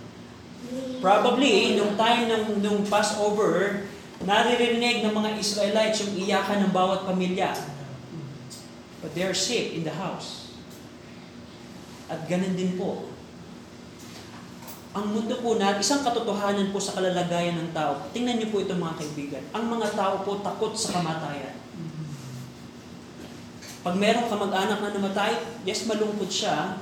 Probably, 1.04 1.76
nung 1.76 1.98
time 1.98 2.30
ng 2.30 2.64
nung 2.64 2.80
Passover, 2.88 3.84
naririnig 4.22 5.04
ng 5.04 5.12
mga 5.12 5.30
Israelites 5.36 6.00
yung 6.06 6.14
iyakan 6.16 6.64
ng 6.64 6.72
bawat 6.72 7.04
pamilya. 7.04 7.52
But 9.02 9.12
they 9.18 9.26
are 9.26 9.36
safe 9.36 9.74
in 9.74 9.82
the 9.82 9.92
house. 9.92 10.54
At 12.06 12.24
ganun 12.30 12.54
din 12.54 12.78
po. 12.78 13.10
Ang 14.92 15.16
mundo 15.16 15.40
po 15.40 15.56
na, 15.56 15.80
isang 15.80 16.04
katotohanan 16.04 16.70
po 16.70 16.78
sa 16.78 16.94
kalalagayan 16.94 17.56
ng 17.56 17.70
tao. 17.72 18.06
Tingnan 18.12 18.36
niyo 18.36 18.52
po 18.52 18.60
ito 18.60 18.76
mga 18.76 19.00
kaibigan. 19.00 19.44
Ang 19.56 19.64
mga 19.72 19.96
tao 19.96 20.20
po 20.20 20.44
takot 20.44 20.76
sa 20.76 21.00
kamatayan. 21.00 21.61
Pag 23.82 23.98
meron 23.98 24.30
ka 24.30 24.38
mag-anak 24.38 24.78
na 24.78 24.94
namatay, 24.94 25.42
yes, 25.66 25.90
malungkot 25.90 26.30
siya. 26.30 26.78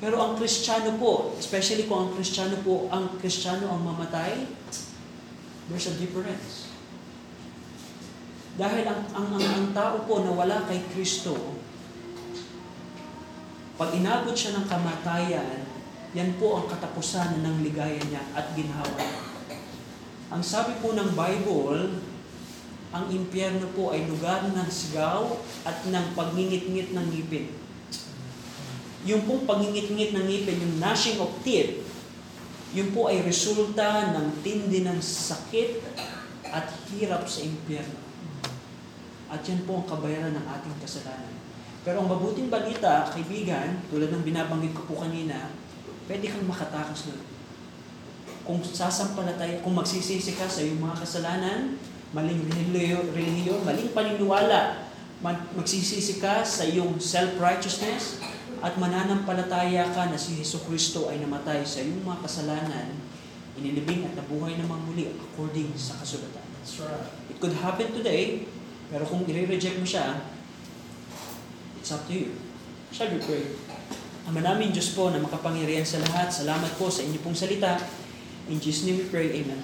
Pero 0.00 0.16
ang 0.16 0.32
Kristiyano 0.32 0.96
po, 0.96 1.36
especially 1.36 1.84
kung 1.84 2.08
ang 2.08 2.10
Kristiyano 2.16 2.56
po, 2.64 2.88
ang 2.88 3.20
Kristiyano 3.20 3.68
ang 3.68 3.84
mamatay, 3.84 4.48
there's 5.68 5.92
a 5.92 5.94
difference. 6.00 6.72
Dahil 8.56 8.88
ang, 8.88 9.04
ang, 9.12 9.28
ang, 9.36 9.44
ang 9.44 9.68
tao 9.76 10.08
po 10.08 10.24
na 10.24 10.32
wala 10.32 10.64
kay 10.64 10.80
Kristo, 10.88 11.36
pag 13.76 13.92
inabot 13.92 14.32
siya 14.32 14.56
ng 14.56 14.66
kamatayan, 14.68 15.68
yan 16.16 16.36
po 16.40 16.60
ang 16.60 16.66
katapusan 16.68 17.44
ng 17.44 17.60
ligaya 17.60 18.00
niya 18.08 18.24
at 18.32 18.56
ginhawa. 18.56 19.04
Ang 20.32 20.40
sabi 20.40 20.80
po 20.80 20.96
ng 20.96 21.12
Bible, 21.12 22.00
ang 22.90 23.06
impyerno 23.06 23.70
po 23.70 23.94
ay 23.94 24.02
lugar 24.10 24.50
ng 24.50 24.66
sigaw 24.66 25.38
at 25.62 25.86
ng 25.86 26.06
pagngingit-ngit 26.18 26.90
ng 26.90 27.06
ngipin. 27.14 27.46
Yung 29.06 29.22
pong 29.24 29.46
pagngingit-ngit 29.46 30.10
ng 30.10 30.24
ngipin, 30.26 30.58
yung 30.58 30.74
gnashing 30.82 31.22
of 31.22 31.30
teeth, 31.46 31.86
yun 32.74 32.90
po 32.90 33.06
ay 33.06 33.22
resulta 33.22 34.14
ng 34.14 34.42
tindi 34.42 34.82
ng 34.82 34.98
sakit 34.98 35.82
at 36.50 36.66
hirap 36.90 37.26
sa 37.30 37.46
impyerno. 37.46 37.98
At 39.30 39.46
yan 39.46 39.62
po 39.62 39.78
ang 39.82 39.86
kabayaran 39.86 40.34
ng 40.34 40.46
ating 40.46 40.76
kasalanan. 40.82 41.34
Pero 41.86 42.02
ang 42.02 42.10
mabuting 42.10 42.50
balita, 42.50 43.06
kaibigan, 43.14 43.86
tulad 43.88 44.10
ng 44.10 44.26
binabanggit 44.26 44.74
ko 44.74 44.82
po 44.90 44.94
kanina, 45.06 45.54
pwede 46.10 46.26
kang 46.26 46.44
makatakas 46.44 47.08
doon. 47.08 47.22
Kung 48.42 48.58
sasampalataya, 48.66 49.62
kung 49.62 49.78
magsisisi 49.78 50.34
ka 50.34 50.50
sa 50.50 50.66
iyong 50.66 50.82
mga 50.82 51.06
kasalanan, 51.06 51.78
maling 52.10 52.42
relihiyo, 52.50 53.06
relihiyo 53.14 53.62
maling 53.62 53.94
paniniwala, 53.94 54.90
mag- 55.22 55.50
magsisisi 55.54 56.18
ka 56.18 56.42
sa 56.42 56.66
iyong 56.66 56.98
self-righteousness, 56.98 58.18
at 58.60 58.76
mananampalataya 58.76 59.88
ka 59.94 60.12
na 60.12 60.18
si 60.20 60.36
Yesu 60.36 60.60
Kristo 60.68 61.08
ay 61.08 61.22
namatay 61.22 61.64
sa 61.64 61.80
iyong 61.80 62.04
mga 62.04 62.20
kasalanan, 62.26 62.88
inilibing 63.56 64.04
at 64.04 64.12
nabuhay 64.18 64.56
namang 64.60 64.84
muli 64.84 65.08
according 65.16 65.72
sa 65.76 65.96
kasulatan. 65.96 66.44
That's 66.60 66.76
right. 66.84 67.08
It 67.32 67.40
could 67.40 67.56
happen 67.56 67.88
today, 67.96 68.44
pero 68.92 69.08
kung 69.08 69.24
i-reject 69.24 69.80
mo 69.80 69.86
siya, 69.88 70.20
it's 71.80 71.88
up 71.88 72.04
to 72.04 72.12
you. 72.12 72.36
Shall 72.92 73.08
we 73.08 73.22
pray? 73.22 73.56
Ama 74.28 74.44
namin 74.44 74.74
Diyos 74.74 74.92
po 74.92 75.08
na 75.08 75.22
makapangyarihan 75.22 75.86
sa 75.86 76.02
lahat, 76.04 76.28
salamat 76.28 76.76
po 76.76 76.92
sa 76.92 77.00
inyo 77.00 77.18
pong 77.24 77.38
salita. 77.38 77.80
In 78.50 78.60
Jesus' 78.60 78.84
name 78.84 79.00
we 79.00 79.06
pray, 79.08 79.32
Amen. 79.40 79.62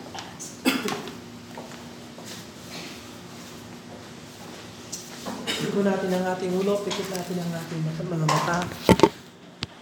Pikot 5.56 5.88
natin 5.88 6.12
ang 6.12 6.26
ating 6.36 6.52
ulo, 6.52 6.84
pikot 6.84 7.08
natin 7.08 7.36
ang 7.40 7.52
ating 7.56 7.80
mata- 7.80 8.04
mga 8.04 8.26
mata. 8.28 8.56